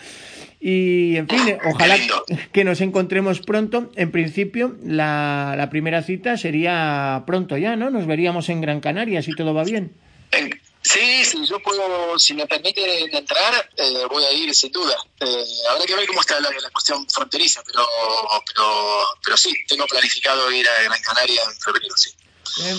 Y 0.60 1.16
en 1.16 1.28
fin, 1.28 1.56
ojalá 1.64 1.96
que 2.50 2.64
nos 2.64 2.80
encontremos 2.80 3.40
pronto. 3.40 3.92
En 3.94 4.10
principio, 4.10 4.76
la, 4.82 5.54
la, 5.56 5.70
primera 5.70 6.02
cita 6.02 6.36
sería 6.36 7.22
pronto 7.26 7.56
ya, 7.56 7.76
¿no? 7.76 7.90
Nos 7.90 8.06
veríamos 8.06 8.48
en 8.48 8.60
Gran 8.60 8.80
Canaria, 8.80 9.22
si 9.22 9.32
todo 9.32 9.54
va 9.54 9.62
bien. 9.62 9.92
Sí, 10.88 11.22
si 11.22 11.44
yo 11.44 11.60
puedo, 11.60 12.18
si 12.18 12.32
me 12.32 12.46
permiten 12.46 13.14
entrar, 13.14 13.70
eh, 13.76 14.06
voy 14.08 14.24
a 14.24 14.32
ir 14.32 14.54
sin 14.54 14.72
duda. 14.72 14.96
Eh, 15.20 15.44
habrá 15.70 15.84
que 15.84 15.94
ver 15.94 16.06
cómo 16.06 16.22
está 16.22 16.40
la, 16.40 16.48
cuestión 16.72 17.06
fronteriza, 17.10 17.62
pero, 17.66 17.86
pero, 18.46 19.04
pero 19.22 19.36
sí, 19.36 19.54
tengo 19.66 19.86
planificado 19.86 20.50
ir 20.50 20.66
a 20.66 20.82
Gran 20.84 21.02
Canaria 21.02 21.42
en 21.42 21.60
febrero, 21.60 21.94
sí. 21.94 22.10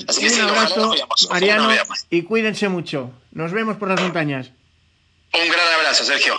Así 0.08 0.22
que 0.22 0.34
un 0.34 0.50
abrazo, 0.50 0.96
Mariano, 1.30 1.70
y 2.10 2.24
cuídense 2.24 2.68
mucho. 2.68 3.12
Nos 3.32 3.52
vemos 3.52 3.78
por 3.78 3.90
las 3.90 4.02
montañas. 4.02 4.48
Un 5.32 5.48
gran 5.48 5.74
abrazo, 5.76 6.04
Sergio. 6.04 6.36